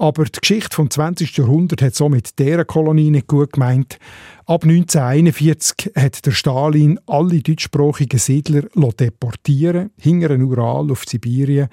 Aber 0.00 0.24
die 0.24 0.38
Geschichte 0.40 0.76
vom 0.76 0.88
20. 0.88 1.36
Jahrhundert 1.36 1.82
hat 1.82 1.96
so 1.96 2.08
mit 2.08 2.38
dieser 2.38 2.64
Kolonie 2.64 3.10
nicht 3.10 3.26
gut 3.26 3.54
gemeint. 3.54 3.98
Ab 4.46 4.62
1941 4.62 5.92
hat 5.96 6.24
der 6.24 6.30
Stalin 6.30 7.00
alle 7.06 7.42
deutschsprachigen 7.42 8.20
Siedler 8.20 8.62
deportieren, 8.72 9.90
hingern 9.98 10.42
Ural 10.42 10.92
auf 10.92 11.04
Sibirien. 11.04 11.68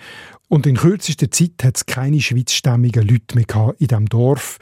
Und 0.47 0.65
in 0.65 0.75
kürzester 0.75 1.29
Zeit 1.29 1.63
hat 1.63 1.77
es 1.77 1.85
keine 1.85 2.19
schweizstämmigen 2.19 3.07
Leute 3.07 3.35
mehr 3.35 3.75
in 3.77 3.87
diesem 3.87 4.09
Dorf. 4.09 4.57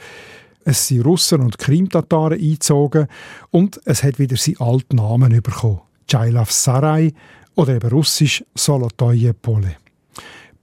Es 0.66 0.88
sind 0.88 1.06
Russen 1.06 1.40
und 1.40 1.58
Krimtataren 1.58 2.38
eingezogen 2.38 3.06
und 3.50 3.80
es 3.86 4.02
hat 4.02 4.18
wieder 4.18 4.36
seinen 4.36 4.60
alten 4.60 4.96
Namen 4.96 5.40
bekommen. 5.42 5.80
Jailav 6.08 6.50
Sarai 6.52 7.14
oder 7.54 7.76
eben 7.76 7.90
russisch 7.90 8.44
Solotoje 8.54 9.32
Pole. 9.32 9.76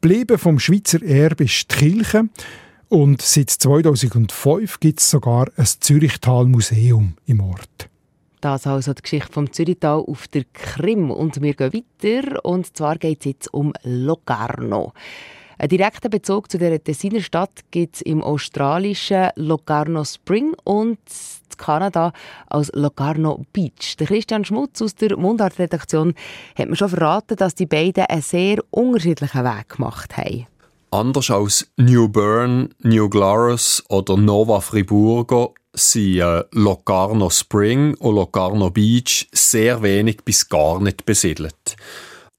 Bleiben 0.02 0.38
vom 0.38 0.60
Schweizer 0.60 1.02
Erbe 1.04 1.46
ist 1.46 1.72
die 1.72 1.76
Kirche 1.76 2.30
und 2.92 3.22
seit 3.22 3.50
2005 3.50 4.82
gibt 4.82 5.00
es 5.00 5.10
sogar 5.10 5.48
ein 5.56 5.66
Zürichtal-Museum 5.66 7.14
im 7.26 7.40
Ort. 7.40 7.90
Das 8.42 8.68
also 8.68 8.94
die 8.94 9.02
Geschichte 9.02 9.32
vom 9.32 9.52
Zürichtal 9.54 10.04
auf 10.06 10.28
der 10.28 10.44
Krim. 10.52 11.10
Und 11.10 11.42
wir 11.42 11.54
gehen 11.54 11.72
weiter. 11.74 12.44
Und 12.44 12.76
zwar 12.76 12.98
geht 12.98 13.20
es 13.20 13.26
jetzt 13.26 13.54
um 13.54 13.72
Locarno. 13.84 14.92
Einen 15.58 15.70
direkten 15.70 16.10
Bezug 16.10 16.52
zu 16.52 16.58
dieser 16.58 16.84
Tessiner 16.84 17.22
Stadt 17.22 17.62
gibt 17.72 17.96
es 17.96 18.02
im 18.02 18.22
australischen 18.22 19.30
Locarno 19.36 20.04
Spring 20.04 20.54
und 20.66 21.00
in 21.00 21.58
Kanada 21.58 22.12
als 22.48 22.72
Locarno 22.74 23.46
Beach. 23.54 23.96
Der 24.00 24.08
Christian 24.08 24.44
Schmutz 24.44 24.82
aus 24.82 24.96
der 24.96 25.16
Mundart-Redaktion 25.16 26.14
hat 26.58 26.68
mir 26.68 26.76
schon 26.76 26.90
verraten, 26.90 27.38
dass 27.38 27.56
die 27.56 27.68
beiden 27.68 28.04
einen 28.06 28.22
sehr 28.22 28.58
unterschiedlichen 28.72 29.46
Weg 29.46 29.70
gemacht 29.70 30.18
haben. 30.18 30.48
Anders 30.94 31.32
als 31.32 31.72
New 31.78 32.10
Bern, 32.10 32.76
New 32.80 33.08
Glarus 33.08 33.82
oder 33.88 34.18
Nova 34.18 34.60
Friburgo 34.60 35.56
sind 35.72 36.20
äh, 36.20 36.44
Locarno 36.52 37.30
Spring 37.30 37.94
und 37.96 38.16
Locarno 38.16 38.70
Beach 38.70 39.30
sehr 39.32 39.82
wenig 39.84 40.26
bis 40.26 40.50
gar 40.50 40.82
nicht 40.82 41.06
besiedelt. 41.06 41.78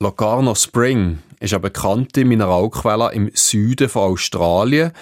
Locarno 0.00 0.54
Spring 0.54 1.20
ist 1.40 1.54
eine 1.54 1.60
bekannte 1.60 2.26
Mineralquelle 2.26 3.10
im 3.14 3.30
Süden 3.32 3.88
von 3.88 4.12
Australien. 4.12 4.92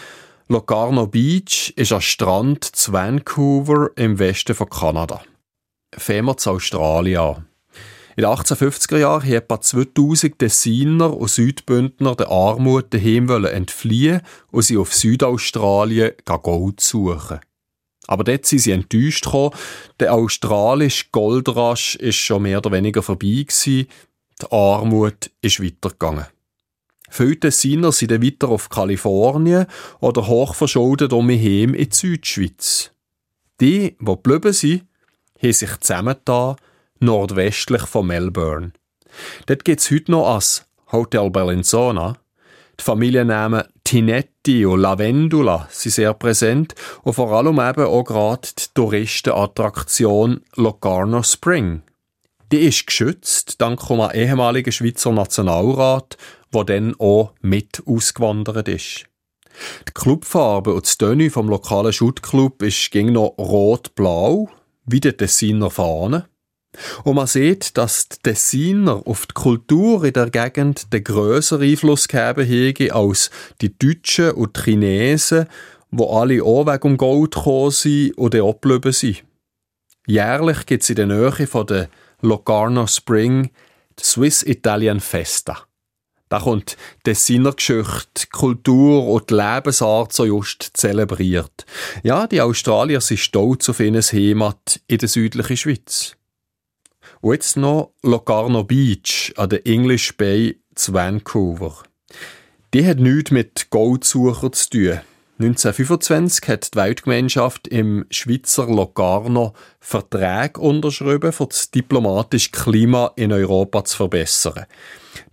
Locarno 0.46 1.08
Beach 1.08 1.72
ist 1.74 1.92
ein 1.92 2.00
Strand 2.00 2.64
zu 2.64 2.92
Vancouver 2.92 3.90
im 3.96 4.20
Westen 4.20 4.54
von 4.54 4.70
Kanada. 4.70 5.22
Fangen 5.98 6.26
wir 6.26 6.36
zu 6.36 6.52
Australien 6.52 7.49
In 8.20 8.26
den 8.26 8.32
1850er 8.34 8.98
Jahren 8.98 9.22
haben 9.22 9.32
etwa 9.32 9.58
2000 9.62 10.38
Tessiner 10.38 11.16
und 11.16 11.30
Südbündner 11.30 12.14
der 12.14 12.28
Armut 12.28 12.92
daheim 12.92 13.30
entfliehen 13.46 14.20
und 14.50 14.60
sie 14.60 14.76
auf 14.76 14.92
Südaustralien 14.92 16.12
Gold 16.26 16.80
suchen. 16.80 17.40
Aber 18.08 18.24
dort 18.24 18.44
sind 18.44 18.58
sie 18.58 18.72
enttäuscht 18.72 19.24
gekommen. 19.24 19.54
Der 20.00 20.12
australische 20.12 21.06
Goldrasch 21.12 21.96
ist 21.96 22.16
schon 22.16 22.42
mehr 22.42 22.58
oder 22.58 22.72
weniger 22.72 23.02
vorbei 23.02 23.46
gewesen. 23.48 23.86
Die 24.42 24.52
Armut 24.52 25.30
ist 25.40 25.64
weitergegangen. 25.64 26.26
Viele 27.08 27.40
Tessiner 27.40 27.90
sind 27.90 28.10
dann 28.10 28.22
weiter 28.22 28.50
auf 28.50 28.68
Kalifornien 28.68 29.64
oder 30.00 30.26
hochverschuldet 30.26 31.14
um 31.14 31.24
mich 31.24 31.42
in 31.42 31.72
die 31.72 31.88
Südschweiz. 31.90 32.90
Die, 33.62 33.96
die 33.98 34.04
geblieben 34.04 34.52
sind, 34.52 34.84
haben 35.42 35.52
sich 35.54 35.80
zusammengetan, 35.80 36.56
nordwestlich 37.00 37.82
von 37.82 38.06
Melbourne. 38.06 38.72
Dort 39.46 39.64
gibt 39.64 39.80
es 39.80 39.90
heute 39.90 40.12
noch 40.12 40.34
als 40.34 40.66
Hotel 40.92 41.30
Bellinzona. 41.30 42.16
Die 42.78 42.84
Familiennamen 42.84 43.64
Tinetti 43.84 44.64
und 44.64 44.80
Lavendula 44.80 45.68
sind 45.70 45.92
sehr 45.92 46.14
präsent 46.14 46.74
und 47.02 47.14
vor 47.14 47.32
allem 47.32 47.58
eben 47.58 47.86
auch 47.86 48.04
gerade 48.04 48.48
die 48.58 48.64
Touristenattraktion 48.72 50.42
Locarno 50.54 51.22
Spring. 51.22 51.82
Die 52.52 52.60
ist 52.60 52.86
geschützt 52.86 53.60
dank 53.60 53.90
einem 53.90 54.10
ehemaligen 54.12 54.72
Schweizer 54.72 55.12
Nationalrat, 55.12 56.16
der 56.54 56.64
dann 56.64 56.94
auch 56.98 57.32
mit 57.40 57.82
ausgewandert 57.86 58.68
ist. 58.68 59.06
Die 59.88 59.92
Clubfarbe 59.92 60.72
und 60.72 60.86
das 60.86 60.96
Tenue 60.96 61.30
vom 61.30 61.48
lokalen 61.48 61.92
Schuttclub 61.92 62.62
ist 62.62 62.90
ging 62.90 63.12
noch 63.12 63.34
rot-blau, 63.38 64.48
wie 64.86 65.00
der 65.00 65.16
Tessiner 65.16 65.70
Fahne. 65.70 66.29
Und 67.04 67.16
man 67.16 67.26
sieht, 67.26 67.76
dass 67.76 68.08
die 68.08 68.18
Tessiner 68.22 69.02
auf 69.06 69.26
die 69.26 69.34
Kultur 69.34 70.04
in 70.04 70.12
der 70.12 70.30
Gegend 70.30 70.92
den 70.92 71.04
grösseren 71.04 71.68
Einfluss 71.68 72.06
gegeben 72.06 72.48
haben 72.48 72.90
als 72.92 73.30
die 73.60 73.76
Deutschen 73.76 74.32
und 74.32 74.56
die 74.56 74.62
Chinesen, 74.62 75.46
wo 75.90 76.16
alle 76.16 76.44
auch 76.44 76.66
wegen 76.66 76.96
Gold 76.96 77.34
gekommen 77.34 77.70
sind 77.70 78.16
und 78.16 78.36
auch 78.36 78.60
geblieben 78.60 78.92
sind. 78.92 79.24
Jährlich 80.06 80.66
gibt 80.66 80.82
es 80.82 80.90
in 80.90 80.96
der 80.96 81.06
Nähe 81.06 81.46
von 81.46 81.66
der 81.66 81.88
Locarno 82.20 82.86
Spring 82.86 83.50
die 83.98 84.04
Swiss 84.04 84.42
Italian 84.42 85.00
Festa. 85.00 85.66
Da 86.28 86.38
kommt 86.38 86.76
Tessiner 87.02 87.52
Geschichte, 87.52 88.28
Kultur 88.30 89.08
und 89.08 89.30
die 89.30 89.34
Lebensart 89.34 90.12
so 90.12 90.24
just 90.24 90.70
zelebriert. 90.74 91.66
Ja, 92.04 92.28
die 92.28 92.40
Australier 92.40 93.00
sind 93.00 93.18
stolz 93.18 93.68
auf 93.68 93.80
ihr 93.80 94.00
Heimat 94.00 94.80
in 94.86 94.98
der 94.98 95.08
südlichen 95.08 95.56
Schweiz. 95.56 96.16
Und 97.22 97.34
jetzt 97.34 97.58
noch 97.58 97.92
Locarno 98.02 98.64
Beach 98.64 99.34
an 99.36 99.50
der 99.50 99.66
English 99.66 100.16
Bay 100.16 100.58
zu 100.74 100.94
Vancouver. 100.94 101.74
Die 102.72 102.86
hat 102.86 102.98
nichts 102.98 103.30
mit 103.30 103.68
Goldsucher 103.68 104.52
zu 104.52 104.70
tun. 104.70 105.00
1925 105.38 106.48
hat 106.48 106.74
die 106.74 106.78
Weltgemeinschaft 106.78 107.68
im 107.68 108.06
Schweizer 108.10 108.66
Locarno 108.66 109.52
Verträge 109.80 110.60
unterschrieben, 110.60 111.32
um 111.38 111.48
das 111.48 111.70
diplomatische 111.70 112.52
Klima 112.52 113.12
in 113.16 113.32
Europa 113.32 113.84
zu 113.84 113.98
verbessern. 113.98 114.64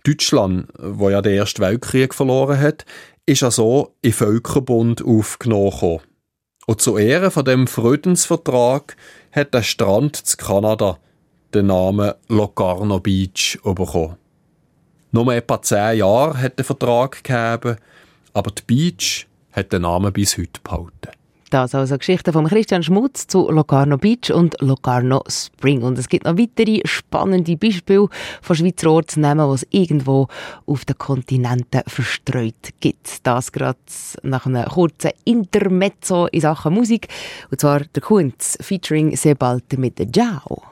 Deutschland, 0.04 0.68
wo 0.78 1.08
ja 1.08 1.22
den 1.22 1.38
Ersten 1.38 1.62
Weltkrieg 1.62 2.14
verloren 2.14 2.60
hat, 2.60 2.84
ist 3.24 3.42
also 3.42 3.94
in 4.02 4.12
Völkerbund 4.12 5.02
aufgenommen. 5.02 6.00
Und 6.66 6.82
zu 6.82 6.98
Ehren 6.98 7.30
von 7.30 7.46
dem 7.46 7.66
Friedensvertrag 7.66 8.94
hat 9.32 9.54
der 9.54 9.62
Strand 9.62 10.16
zu 10.16 10.36
Kanada 10.36 10.98
den 11.54 11.66
Namen 11.66 12.12
Locarno 12.28 13.00
Beach 13.00 13.58
bekommen. 13.62 14.16
Nur 15.10 15.32
etwa 15.32 15.62
zehn 15.62 15.98
Jahre 15.98 16.40
hat 16.40 16.58
der 16.58 16.64
Vertrag 16.64 17.22
gegeben, 17.24 17.76
aber 18.34 18.50
die 18.50 18.62
Beach 18.66 19.26
hat 19.52 19.72
den 19.72 19.82
Namen 19.82 20.12
bis 20.12 20.36
heute 20.36 20.60
behalten. 20.62 21.18
Das 21.50 21.74
also 21.74 21.96
Geschichte 21.96 22.32
von 22.32 22.46
Christian 22.46 22.82
Schmutz 22.82 23.26
zu 23.26 23.50
Locarno 23.50 23.96
Beach 23.96 24.30
und 24.30 24.60
Locarno 24.60 25.22
Spring. 25.28 25.82
Und 25.82 25.98
es 25.98 26.10
gibt 26.10 26.26
noch 26.26 26.36
weitere 26.36 26.82
spannende 26.84 27.56
Beispiele 27.56 28.08
von 28.42 28.56
Schweizer 28.56 28.90
Ortsnamen, 28.90 29.48
die 29.48 29.54
es 29.54 29.66
irgendwo 29.70 30.28
auf 30.66 30.84
den 30.84 30.98
Kontinenten 30.98 31.82
verstreut 31.86 32.74
gibt. 32.80 33.26
Das 33.26 33.50
gerade 33.50 33.78
nach 34.22 34.44
einem 34.44 34.66
kurzen 34.66 35.12
Intermezzo 35.24 36.26
in 36.26 36.42
Sachen 36.42 36.74
Musik. 36.74 37.08
Und 37.50 37.60
zwar 37.60 37.80
der 37.80 38.02
Kunz 38.02 38.58
featuring 38.60 39.16
Sebald 39.16 39.78
mit 39.78 40.14
Ciao. 40.14 40.62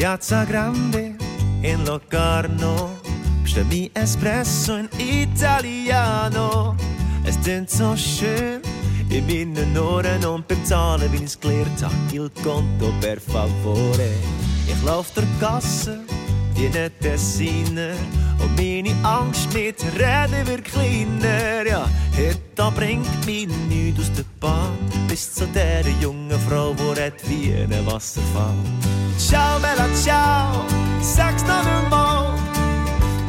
Piazza 0.00 0.44
Grande 0.44 1.14
in 1.60 1.84
Locarno 1.84 2.98
bestell 3.42 3.66
mi 3.66 3.90
Espresso 3.92 4.76
in 4.76 4.88
Italiano. 4.96 6.74
Es 7.22 7.38
klingt 7.42 7.68
so 7.68 7.94
schön 7.94 8.62
in 9.10 9.26
meinen 9.26 9.76
Ohren 9.76 10.24
und 10.24 10.48
beim 10.48 10.64
Zahlen, 10.64 11.12
wie 11.12 11.22
ich's 11.22 11.38
gelernt 11.38 11.82
hab, 11.82 11.92
il 12.12 12.30
conto 12.42 12.94
per 13.02 13.20
favore. 13.20 14.14
Ich 14.66 14.82
lauf 14.86 15.12
der 15.12 15.26
Gasse 15.38 15.98
ein 16.66 16.90
Tessiner 17.00 17.94
und 18.38 18.56
meine 18.56 18.94
Angst 19.02 19.52
mit 19.54 19.82
Reden 19.94 20.46
wird 20.46 20.64
kleiner. 20.64 21.66
Ja, 21.66 21.88
heute 22.16 22.76
bringt 22.76 23.26
mich 23.26 23.48
nichts 23.68 24.00
aus 24.00 24.12
der 24.12 24.24
Bahn 24.40 24.78
bis 25.08 25.34
zu 25.34 25.46
der 25.46 25.82
jungen 26.00 26.38
Frau, 26.48 26.74
die 26.74 27.00
redet 27.00 27.28
wie 27.28 27.54
ein 27.54 27.86
Wasserfall. 27.86 28.54
Ciao, 29.18 29.58
Bella, 29.58 29.88
ciao, 29.94 30.64
sag's 31.00 31.44
noch 31.44 31.66
einmal. 31.66 32.34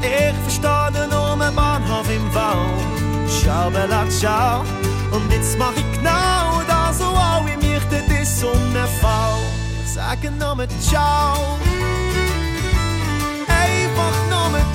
Ich 0.01 0.35
verstehe 0.43 1.07
nur 1.07 1.33
einen 1.33 1.55
Bahnhof 1.55 2.09
im 2.09 2.33
Wald. 2.33 3.29
Ciao, 3.41 3.69
Bella, 3.69 4.07
ciao. 4.09 4.63
Und 5.11 5.31
jetzt 5.31 5.57
mach 5.57 5.73
ich 5.75 5.91
genau 5.97 6.61
das, 6.67 6.99
so 6.99 7.05
alle 7.05 7.57
mich 7.57 8.43
um 8.43 8.73
den 8.73 8.87
Fall. 8.99 9.39
Ich 9.83 9.91
sage 9.91 10.31
nur 10.31 10.67
ciao. 10.79 11.57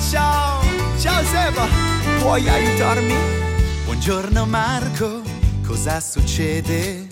Nur 0.07 0.13
ciao. 0.13 0.61
Ciao, 0.97 1.23
Seba. 1.25 1.67
Puoi 2.19 2.47
aiutarmi? 2.47 3.13
Buongiorno 3.83 4.45
Marco, 4.45 5.21
cosa 5.65 5.99
succede? 5.99 7.07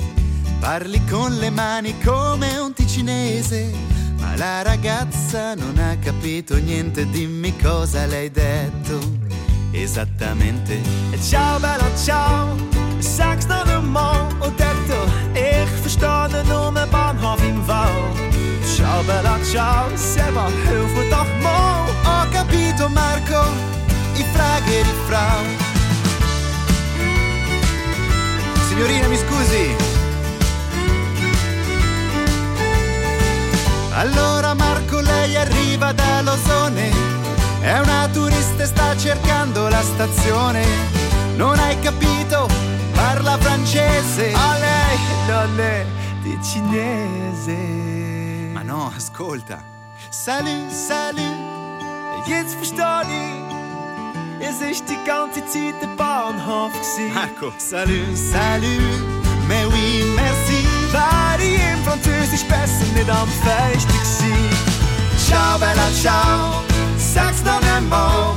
Parli 0.59 1.01
con 1.09 1.35
le 1.35 1.49
mani 1.49 1.93
come 2.01 2.57
un 2.57 2.73
ticinese, 2.73 3.73
ma 4.17 4.35
la 4.37 4.61
ragazza 4.61 5.55
non 5.55 5.77
ha 5.77 5.97
capito 5.97 6.55
niente, 6.55 7.09
dimmi 7.09 7.53
cosa 7.57 8.05
le 8.05 8.17
hai 8.17 8.31
detto 8.31 8.99
esattamente. 9.71 10.79
Ciao, 11.19 11.59
Bella, 11.59 11.89
ciao. 11.97 12.55
Sag's 12.99 13.45
noch 13.47 13.67
einmal. 13.67 14.29
Und 14.39 14.57
detto, 14.57 14.95
ich 15.33 15.69
verstehe 15.81 16.43
nur 16.45 16.67
einen 16.67 16.89
Bahnhof 16.89 17.43
im 17.43 17.67
Wald. 17.67 18.15
Ciao, 18.63 19.03
Bella, 19.03 19.37
ciao. 19.43 19.89
Seba, 19.95 20.47
hilf 20.47 20.93
mir 20.95 21.09
doch 21.09 21.27
mal. 21.43 21.94
Capito 22.35 22.89
Marco, 22.89 23.41
ich 24.13 24.25
frage 24.33 24.83
die 24.83 24.95
Frau. 25.07 25.41
Signorina, 28.67 29.07
mi 29.07 29.15
scusi. 29.15 29.75
Allora 33.93 34.53
Marco, 34.53 34.99
lei 34.99 35.37
arriva 35.37 35.93
da 35.93 36.21
Losone, 36.23 36.91
è 37.61 37.79
una 37.79 38.09
turista 38.11 38.63
e 38.63 38.65
sta 38.65 38.97
cercando 38.97 39.69
la 39.69 39.81
stazione. 39.81 40.65
Non 41.37 41.57
hai 41.57 41.79
capito? 41.79 42.49
Parla 42.93 43.37
francese. 43.37 44.33
A 44.33 44.57
lei 44.57 44.97
è 45.57 45.85
di 46.21 46.37
cinese. 46.43 47.55
Ma 48.51 48.61
no, 48.61 48.91
ascolta. 48.93 49.63
Salut, 50.09 50.69
salut, 50.69 51.44
jetzt 52.27 52.55
versteh 52.55 53.07
ich. 53.09 54.47
Es 54.47 54.61
ist 54.61 54.85
die 54.89 54.97
ganze 55.05 55.45
Zeit 55.45 55.81
der 55.81 55.87
Bahnhof 55.97 56.71
gsi. 56.81 57.09
Marco, 57.13 57.53
salut, 57.57 58.15
salut, 58.15 59.01
mais 59.47 59.65
oui, 59.67 60.03
merci. 60.15 60.67
Wäre 60.91 61.43
ich 61.43 61.59
im 61.73 61.83
Französisch 61.83 62.45
besser 62.47 62.85
nicht 62.93 63.09
am 63.09 63.29
feinsten 63.43 63.99
gsi. 64.03 64.33
Ciao, 65.27 65.57
Bella, 65.57 65.89
ciao, 66.01 66.63
sag's 66.97 67.43
noch 67.43 67.61
einmal. 67.75 68.35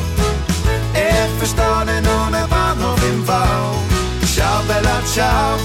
Ich 0.95 1.39
verstehe 1.39 2.03
nur 2.03 2.26
einen 2.26 2.49
Bahnhof 2.49 3.01
im 3.11 3.26
Wald. 3.26 3.78
Ciao, 4.34 4.62
Bella, 4.68 5.01
ciao, 5.12 5.57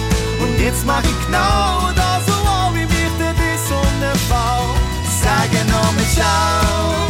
und 0.42 0.60
jetzt 0.60 0.86
mach 0.86 1.04
ich 1.04 1.26
genau 1.26 1.90
das, 1.96 2.26
so 2.26 2.34
wie 2.74 2.86
mich 2.86 3.14
der 3.20 4.16
Fall. 4.30 4.76
Sage 5.22 5.64
nur 5.70 5.92
mit 5.94 6.10
Ciao. 6.12 7.03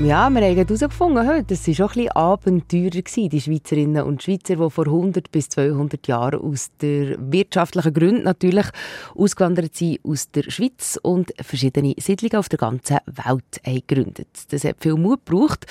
Ja, 0.00 0.30
wir 0.30 0.42
haben 0.42 0.56
herausgefunden 0.56 1.28
heute, 1.28 1.54
es 1.54 1.66
waren 1.66 1.74
schon 1.74 1.86
ein 1.86 1.92
bisschen 1.92 2.10
Abenteurer, 2.12 3.28
die 3.28 3.40
Schweizerinnen 3.40 4.04
und 4.04 4.22
Schweizer, 4.22 4.54
die 4.54 4.70
vor 4.70 4.86
100 4.86 5.32
bis 5.32 5.48
200 5.48 6.06
Jahren 6.06 6.40
aus 6.40 6.70
der 6.80 7.16
wirtschaftlichen 7.18 7.92
Gründen 7.92 8.22
natürlich 8.22 8.66
ausgewandert 9.16 9.74
sind 9.74 9.98
aus 10.04 10.30
der 10.30 10.48
Schweiz 10.48 11.00
und 11.02 11.32
verschiedene 11.40 11.96
Siedlungen 11.98 12.36
auf 12.36 12.48
der 12.48 12.60
ganzen 12.60 12.98
Welt 13.06 13.60
haben 13.66 13.82
gegründet. 13.88 14.28
Das 14.50 14.62
hat 14.62 14.76
viel 14.78 14.94
Mut 14.94 15.26
gebraucht 15.26 15.66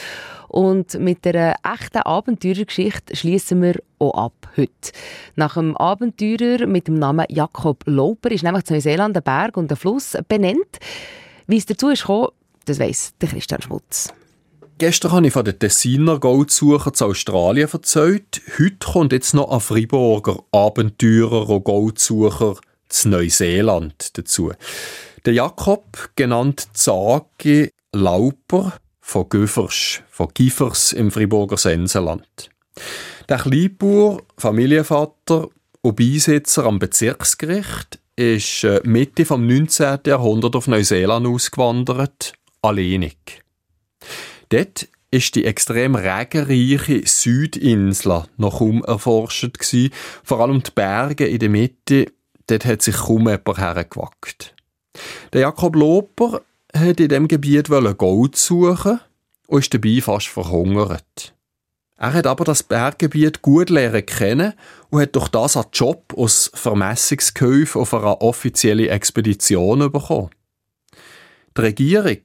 und 0.50 1.00
mit 1.00 1.24
der 1.24 1.56
echten 1.64 2.00
Abenteurergeschichte 2.00 3.16
schließen 3.16 3.62
wir 3.62 3.76
auch 3.98 4.26
ab 4.26 4.50
heute. 4.58 4.92
Nach 5.38 5.56
einem 5.56 5.78
Abenteurer 5.78 6.68
mit 6.68 6.90
dem 6.90 6.96
Namen 6.96 7.28
Jakob 7.30 7.82
Lauper 7.86 8.30
ist 8.32 8.44
nämlich 8.44 8.66
zu 8.66 8.74
Neuseeland 8.74 9.16
ein 9.16 9.24
Berg 9.24 9.56
und 9.56 9.72
ein 9.72 9.78
Fluss 9.78 10.18
benannt. 10.28 10.80
Wie 11.48 11.56
es 11.56 11.66
dazu 11.66 11.88
ist 11.88 12.10
das 12.68 12.80
weiss 12.80 13.14
der 13.22 13.30
Christian 13.30 13.62
Schmutz. 13.62 14.14
Gestern 14.78 15.12
habe 15.12 15.28
ich 15.28 15.34
von 15.34 15.44
den 15.44 15.58
Tessiner 15.58 16.20
Goldsucher 16.20 16.94
zu 16.94 17.06
Australien 17.06 17.68
erzählt. 17.72 18.42
Heute 18.60 18.78
kommt 18.92 19.12
jetzt 19.12 19.34
noch 19.34 19.50
ein 19.52 19.60
Friburger 19.60 20.44
Abenteurer 20.52 21.50
und 21.50 21.64
Goldsucher 21.64 22.58
zu 22.88 23.10
Neuseeland 23.10 24.18
dazu. 24.18 24.52
Der 25.26 25.34
Jakob, 25.34 26.12
genannt 26.16 26.68
Zagi 26.74 27.72
Lauper 27.92 28.74
von 29.02 29.28
Göfers, 29.30 30.02
von 30.10 30.28
Giffers 30.34 30.94
im 30.94 31.10
Friburger 31.10 31.58
Sensenland. 31.58 32.50
Der 33.28 33.38
Kleinbauer, 33.38 34.22
Familienvater 34.38 35.48
und 35.82 35.96
Beisitzer 35.96 36.66
am 36.66 36.78
Bezirksgericht, 36.78 38.00
ist 38.16 38.64
äh, 38.64 38.82
Mitte 38.84 39.26
vom 39.26 39.46
19. 39.48 40.00
Jahrhundert 40.06 40.56
auf 40.56 40.68
Neuseeland 40.68 41.28
ausgewandert, 41.28 42.34
alleinig. 42.62 43.44
Dort 44.50 44.88
ist 45.12 45.36
die 45.36 45.46
extrem 45.46 45.96
regenreiche 45.96 47.02
Südinsel 47.06 48.24
noch 48.38 48.60
kaum 48.60 48.84
erforscht 48.84 49.58
gewesen. 49.58 49.94
Vor 50.24 50.42
allem 50.42 50.62
die 50.64 50.72
Berge 50.72 51.28
in 51.28 51.40
der 51.40 51.50
Mitte, 51.50 52.08
dort 52.48 52.66
hat 52.66 52.82
sich 52.82 52.96
kaum 52.96 53.28
jemand 53.28 53.58
hergewagt. 53.58 54.56
Der 55.34 55.42
Jakob 55.42 55.76
Loper 55.76 56.42
hat 56.76 57.00
in 57.00 57.10
dem 57.10 57.28
Gebiet 57.28 57.70
Gold 57.98 58.36
suchen 58.36 59.00
und 59.48 59.60
ist 59.60 59.74
dabei 59.74 60.02
fast 60.02 60.28
verhungert. 60.28 61.34
Er 62.00 62.14
hat 62.14 62.28
aber 62.28 62.44
das 62.44 62.62
Berggebiet 62.62 63.42
gut 63.42 63.70
lernen 63.72 64.06
kennen 64.06 64.54
und 64.90 65.02
hat 65.02 65.16
durch 65.16 65.30
das 65.30 65.58
einen 65.58 65.66
Job 65.74 66.14
als 66.16 66.52
Vermessungsgehilfe 66.54 67.80
auf 67.80 67.94
einer 67.94 68.22
offiziellen 68.22 68.90
Expedition 68.90 69.92
bekommen. 69.92 70.30
Die 71.58 71.62
Regierung 71.62 72.22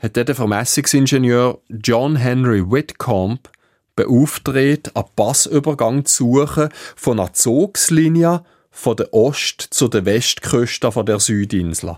hat 0.00 0.16
den 0.16 0.34
Vermessungsingenieur 0.34 1.60
John 1.68 2.16
Henry 2.16 2.70
Whitcomb 2.70 3.50
beauftragt, 3.96 4.96
einen 4.96 5.04
Passübergang 5.14 6.04
zu 6.04 6.46
suchen 6.46 6.70
von 6.96 7.20
einer 7.20 7.32
Zugslinie 7.32 8.42
von 8.70 8.96
der 8.96 9.12
Ost- 9.12 9.68
zu 9.70 9.88
der 9.88 10.04
Westküste 10.06 10.90
der 11.04 11.20
Südinsel. 11.20 11.96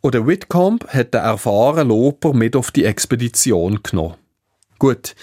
Und 0.00 0.14
der 0.14 0.26
Whitcomb 0.26 0.86
hat 0.88 1.14
den 1.14 1.20
erfahrenen 1.20 1.88
Loper 1.88 2.34
mit 2.34 2.56
auf 2.56 2.70
die 2.70 2.84
Expedition 2.84 3.80
genommen. 3.82 4.16
Gut, 4.78 5.14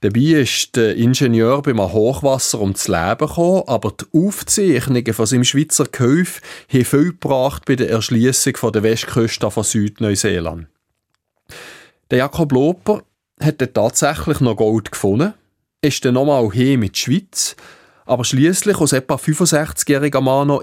Dabei 0.00 0.40
ist 0.40 0.74
der 0.74 0.96
Ingenieur 0.96 1.62
beim 1.62 1.80
Hochwasser 1.80 2.60
ums 2.60 2.88
Leben 2.88 3.24
gekommen, 3.24 3.62
aber 3.68 3.92
die 3.92 4.06
Aufzeichnungen 4.12 5.14
von 5.14 5.26
seinem 5.26 5.44
Schweizer 5.44 5.84
Gehilfe 5.84 6.40
haben 6.72 6.84
viel 6.84 7.12
gebracht 7.12 7.66
bei 7.66 7.76
der 7.76 7.88
Erschließung 7.88 8.72
der 8.72 8.82
Westküste 8.82 9.48
von 9.48 9.62
Südneuseeland. 9.62 10.66
Der 12.10 12.18
Jakob 12.18 12.52
Loper 12.52 13.02
hat 13.40 13.74
tatsächlich 13.74 14.40
noch 14.40 14.56
Gold 14.56 14.92
gefunden, 14.92 15.34
ist 15.80 16.04
dann 16.04 16.14
nochmal 16.14 16.50
hier 16.52 16.78
mit 16.78 16.94
der 16.94 17.00
Schweiz, 17.00 17.56
aber 18.04 18.24
schließlich 18.24 18.76
aus 18.78 18.92
etwa 18.92 19.14
65-jähriger 19.14 20.20
Mann 20.20 20.48
noch 20.48 20.62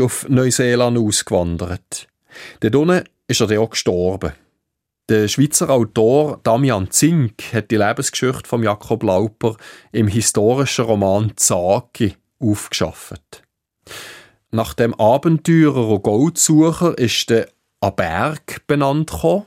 auf 0.00 0.28
Neuseeland 0.28 0.98
ausgewandert. 0.98 2.08
Dort 2.60 2.74
unten 2.74 3.04
ist 3.26 3.40
er 3.40 3.46
dann 3.46 3.58
auch 3.58 3.70
gestorben. 3.70 4.32
Der 5.08 5.26
Schweizer 5.28 5.70
Autor 5.70 6.40
Damian 6.42 6.90
Zink 6.90 7.54
hat 7.54 7.70
die 7.70 7.76
Lebensgeschichte 7.76 8.46
von 8.46 8.62
Jakob 8.62 9.02
Lauper 9.02 9.56
im 9.90 10.06
historischen 10.06 10.84
Roman 10.84 11.32
Zaki 11.36 12.14
aufgeschafft. 12.38 13.42
Nach 14.50 14.74
dem 14.74 14.94
Abenteurer 14.94 15.88
und 15.88 16.02
Goldsucher 16.02 16.96
ist 16.98 17.30
der 17.30 17.48
ein 17.80 17.96
Berg 17.96 18.66
benannt 18.66 19.10
gekommen, 19.10 19.46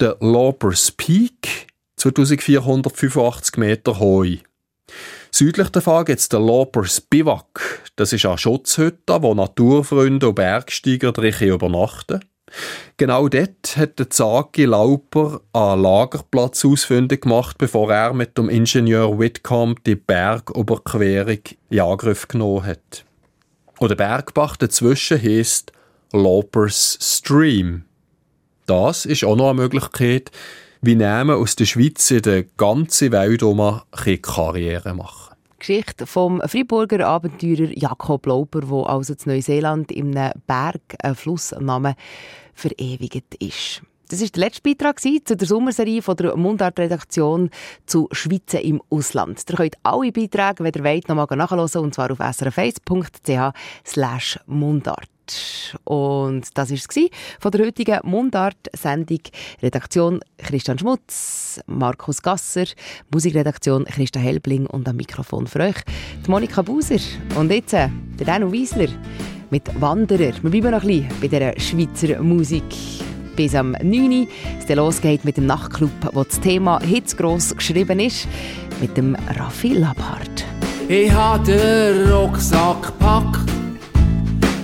der 0.00 0.16
Laupers 0.20 0.92
Peak, 0.92 1.68
2485 1.96 3.56
Meter 3.56 3.98
hoch. 3.98 4.26
Südlich 5.30 5.68
davon 5.70 6.04
gibt 6.04 6.20
es 6.20 6.28
den 6.28 6.46
Laupers 6.46 7.00
Biwak. 7.00 7.82
Das 7.96 8.12
ist 8.12 8.26
eine 8.26 8.38
Schutzhütte, 8.38 9.22
wo 9.22 9.34
Naturfreunde 9.34 10.28
und 10.28 10.34
Bergsteiger 10.34 11.12
drin 11.12 11.34
übernachten. 11.48 12.20
Genau 12.96 13.28
dort 13.28 13.76
hat 13.76 13.98
der 13.98 14.10
Zagi 14.10 14.64
Lauper 14.64 15.40
einen 15.52 15.82
Lagerplatz 15.82 16.64
ausfindig 16.64 17.22
gemacht, 17.22 17.58
bevor 17.58 17.92
er 17.92 18.12
mit 18.12 18.38
dem 18.38 18.48
Ingenieur 18.48 19.18
Whitcomb 19.18 19.82
die 19.84 19.96
Bergüberquerung 19.96 21.40
in 21.70 21.80
Angriff 21.80 22.28
genommen 22.28 22.64
hat. 22.64 23.04
Und 23.80 23.88
der 23.88 23.96
Bergbach 23.96 24.56
dazwischen 24.56 25.20
heisst 25.20 25.72
Laupers 26.12 26.96
Stream. 27.00 27.84
Das 28.66 29.04
ist 29.04 29.24
auch 29.24 29.36
noch 29.36 29.50
eine 29.50 29.60
Möglichkeit, 29.60 30.30
wie 30.80 30.94
Namen 30.94 31.36
aus 31.36 31.56
der 31.56 31.66
Schweiz 31.66 32.10
in 32.10 32.22
der 32.22 32.44
ganzen 32.44 33.12
Welt 33.12 33.42
um 33.42 33.80
Karriere 34.22 34.94
machen. 34.94 35.34
Geschichte 35.58 36.06
vom 36.06 36.42
Freiburger 36.46 37.06
Abenteurer 37.06 37.70
Jakob 37.74 38.26
Lauper, 38.26 38.60
der 38.60 38.88
also 38.90 39.14
in 39.14 39.18
Neuseeland 39.24 39.90
einem 39.96 40.32
Berg 40.46 40.82
einen 41.02 41.14
Flussnamen 41.14 41.94
verewigt 42.52 43.34
ist. 43.38 43.82
Das 44.08 44.20
ist 44.20 44.36
der 44.36 44.44
letzte 44.44 44.60
Beitrag 44.62 45.00
zu 45.00 45.18
der 45.36 45.46
Sommerserie 45.46 46.02
von 46.02 46.16
der 46.16 46.36
Mundart-Redaktion 46.36 47.48
zu 47.86 48.08
Schweizer 48.12 48.60
im 48.60 48.82
Ausland. 48.90 49.42
Ihr 49.48 49.56
könnt 49.56 49.76
alle 49.82 50.12
Beiträge, 50.12 50.62
wenn 50.64 50.74
ihr 50.74 50.84
wollt, 50.84 51.08
nochmal 51.08 51.26
nachhören, 51.34 51.82
und 51.82 51.94
zwar 51.94 52.10
auf 52.10 52.20
srf1.ch 52.20 52.80
mundart. 54.46 55.13
Und 55.84 56.46
das 56.54 56.70
war 56.70 56.76
es 56.76 57.10
von 57.40 57.50
der 57.50 57.66
heutigen 57.66 58.00
Mundart-Sendung. 58.02 59.20
Redaktion 59.62 60.20
Christian 60.38 60.78
Schmutz, 60.78 61.60
Markus 61.66 62.22
Gasser, 62.22 62.66
Musikredaktion 63.12 63.84
Christa 63.84 64.20
Helbling 64.20 64.66
und 64.66 64.88
am 64.88 64.96
Mikrofon 64.96 65.46
für 65.46 65.60
euch 65.60 65.76
die 66.24 66.30
Monika 66.30 66.62
Buser. 66.62 67.00
Und 67.36 67.50
jetzt 67.50 67.72
äh, 67.72 67.88
der 68.18 68.26
Daniel 68.26 68.52
Wiesler 68.52 68.88
mit 69.50 69.68
Wanderer. 69.80 70.32
Wir 70.42 70.50
bleiben 70.50 70.70
noch 70.70 70.82
ein 70.82 70.88
bisschen 70.88 71.08
bei 71.20 71.28
dieser 71.28 71.60
Schweizer 71.60 72.22
Musik. 72.22 72.64
Bis 73.36 73.54
am 73.54 73.72
9. 73.72 74.22
Uhr 74.22 74.26
es 74.58 74.68
losgeht 74.74 75.24
mit 75.24 75.36
dem 75.36 75.46
Nachtclub, 75.46 75.90
wo 76.12 76.22
das 76.22 76.40
Thema 76.40 76.80
hitzgross 76.80 77.56
geschrieben 77.56 77.98
ist, 77.98 78.28
mit 78.80 78.96
dem 78.96 79.16
Raffi 79.38 79.74
Labhardt. 79.74 80.44
Ich 80.88 81.10
habe 81.10 81.44
den 81.44 82.12
Rucksack 82.12 82.82
gepackt, 82.82 83.50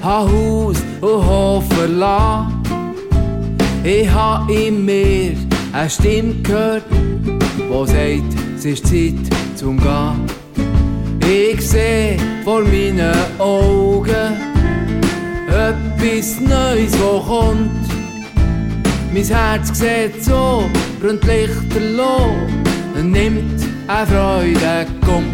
habe 0.02 0.30
Haus 0.30 0.76
und 1.00 1.26
Hof 1.26 1.64
verlassen. 1.74 2.62
Ich 3.84 4.10
habe 4.10 4.52
in 4.52 4.84
mir 4.84 5.32
eine 5.72 5.90
Stimme 5.90 6.34
gehört, 6.42 6.84
die 6.90 7.86
sagt, 7.86 8.40
es 8.56 8.64
ist 8.64 8.86
Zeit 8.86 9.56
zum 9.56 9.78
Gehen. 9.78 10.26
Ich 11.26 11.60
sehe 11.66 12.16
vor 12.44 12.62
meinen 12.62 13.14
Augen 13.38 14.36
etwas 15.48 16.40
Neues, 16.40 16.92
wo 17.00 17.20
kommt. 17.20 17.70
Mein 19.12 19.24
Herz 19.24 19.78
sieht 19.78 20.24
so, 20.24 20.64
brennt 21.00 21.24
lichterloh, 21.24 22.36
nimmt 23.02 23.62
eine 23.86 24.06
Freude, 24.06 24.86
komm. 25.04 25.24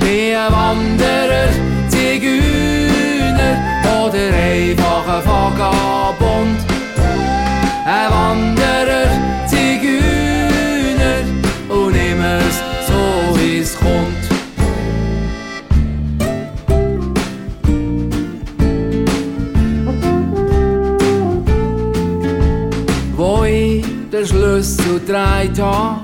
Wie 0.00 0.34
ein 0.34 0.52
Wanderer, 0.52 1.48
Zigeuner 1.88 2.65
oder 3.86 4.34
einfach 4.34 5.06
ein 5.08 5.26
Vagabond. 5.26 6.58
Ein 7.86 8.10
Wanderer, 8.10 9.08
Zigeuner 9.46 11.22
und 11.68 11.94
immer 11.94 12.40
so, 12.86 13.38
wie 13.38 13.58
es 13.58 13.76
kommt. 13.78 14.26
den 24.16 24.26
Schlüssel 24.26 25.00
dreht 25.06 25.60
an, 25.60 26.00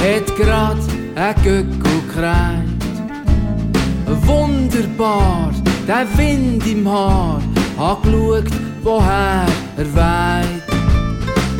hat 0.00 0.36
grad 0.36 0.76
ein 1.14 1.34
Göckel 1.42 1.64
gekreit. 1.82 2.62
Wunderbar, 4.26 5.51
der 5.92 6.06
Wind 6.16 6.66
im 6.66 6.88
Haar, 6.88 7.42
hat 7.78 8.02
geschaut, 8.02 8.50
woher 8.82 9.46
er 9.76 9.88
weht. 9.98 10.62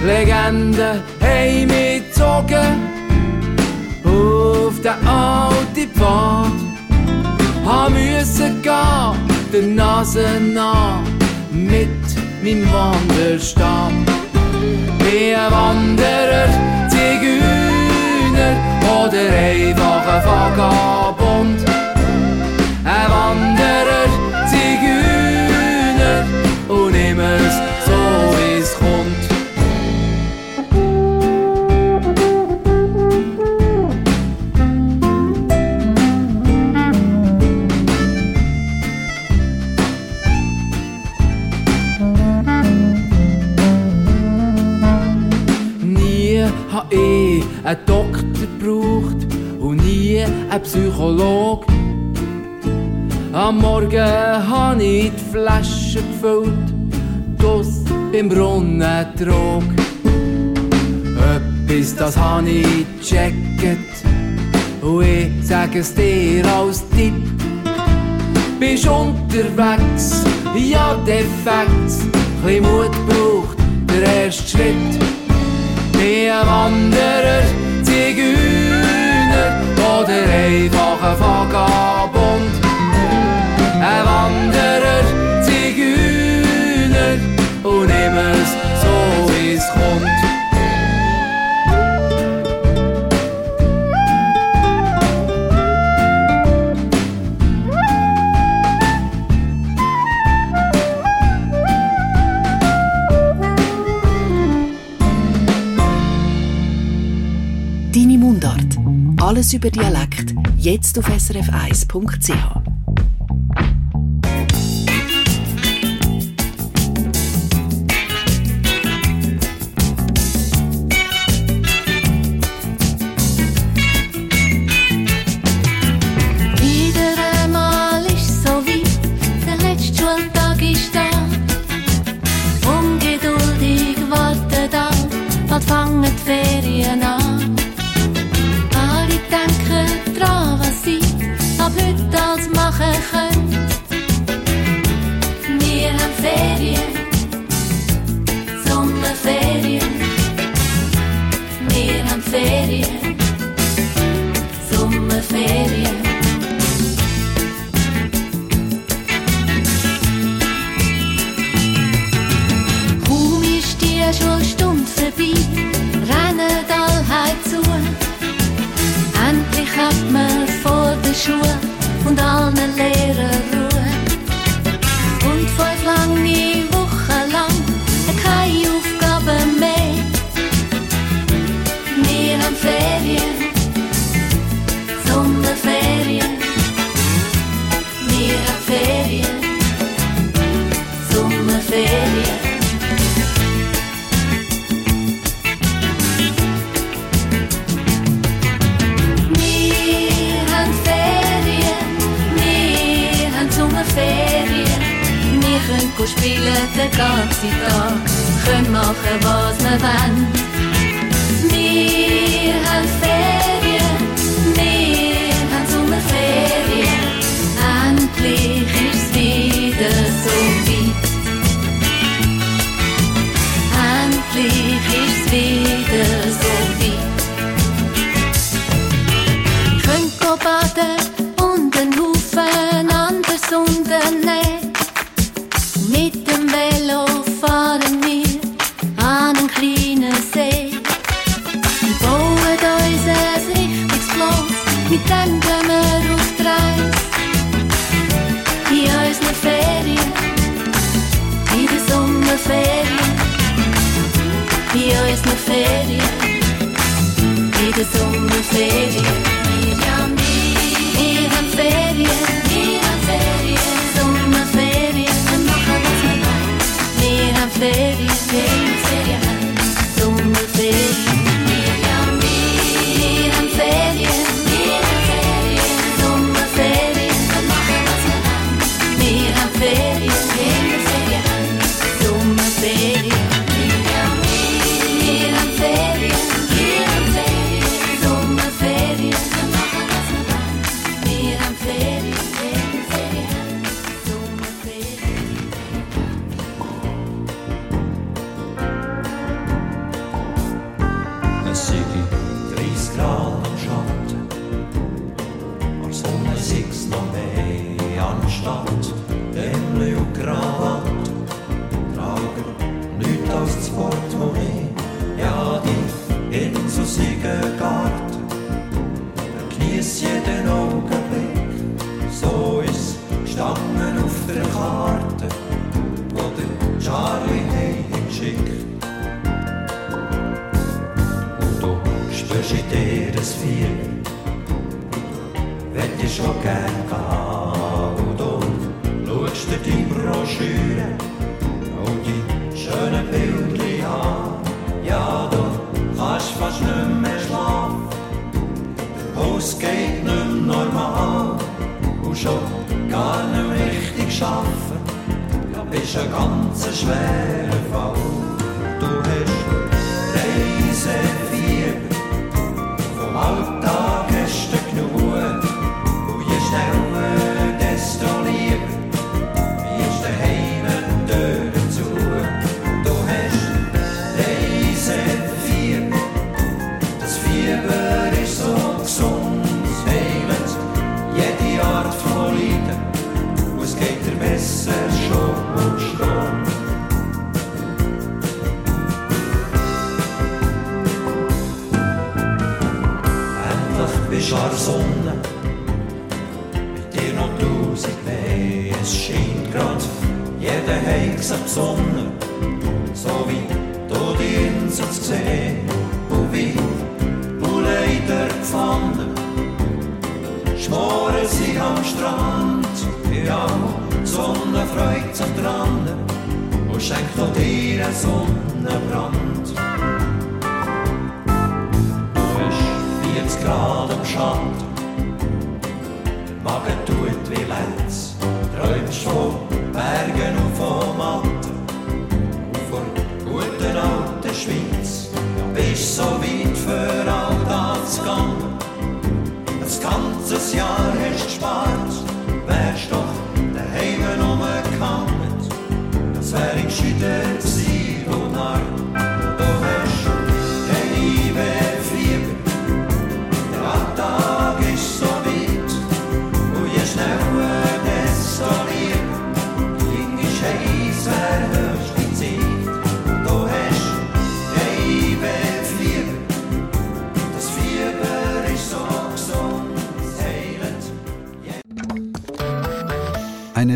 Legenden 0.06 1.02
haben 1.20 1.66
mich 1.66 2.02
gezogen 2.06 2.74
auf 4.04 4.74
den 4.80 5.06
alten 5.06 5.88
Pfad. 5.94 6.58
Ha 7.66 7.88
müssen 7.90 8.62
gehen, 8.62 9.18
der 9.52 9.66
Nase 9.80 10.26
nach, 10.40 11.02
mit 11.52 12.02
meinem 12.42 12.66
Wanderstab. 12.72 13.92
Wie 15.00 15.34
ein 15.34 15.52
Wanderer, 15.52 16.48
Zigeuner 16.88 18.54
oder 18.98 19.24
einfach 19.50 20.04
ein 20.14 20.22
Vagabond. 20.24 21.60
Ein 22.84 23.08
Wanderer, 23.16 23.91
einen 47.64 47.78
Doktor 47.86 48.46
braucht 48.58 49.26
und 49.60 49.84
nie 49.84 50.20
einen 50.22 50.62
Psycholog. 50.62 51.64
Am 53.32 53.58
Morgen 53.58 53.98
habe 53.98 54.82
ich 54.82 55.10
die 55.12 55.30
Flasche 55.30 56.00
gefüllt, 56.02 56.74
das 57.38 57.82
im 58.12 58.28
Brunnen 58.28 59.06
trug. 59.16 59.64
Etwas, 61.34 61.96
das 61.96 62.16
habe 62.16 62.50
ich 62.50 62.86
gecheckt 63.00 64.04
und 64.82 65.04
ich 65.04 65.46
sage 65.46 65.78
es 65.78 65.94
dir 65.94 66.44
als 66.46 66.86
Tipp. 66.90 67.14
Bist 68.60 68.86
unterwegs, 68.86 70.24
ja 70.54 70.94
defekt, 71.06 72.12
ein 72.46 72.62
Mut 72.62 72.92
braucht 73.08 73.56
der 73.88 74.24
erste 74.24 74.58
Schritt 74.58 75.11
bin 76.02 76.30
ein 76.32 76.46
Wanderer, 76.46 77.44
Zigeuner 77.84 79.62
oder 79.78 80.22
einfache 80.28 81.20
Vagabund. 81.20 82.01
über 109.54 109.70
Dialekt, 109.70 110.34
jetzt 110.56 110.98
auf 110.98 111.08
srf1.ch. 111.08 112.61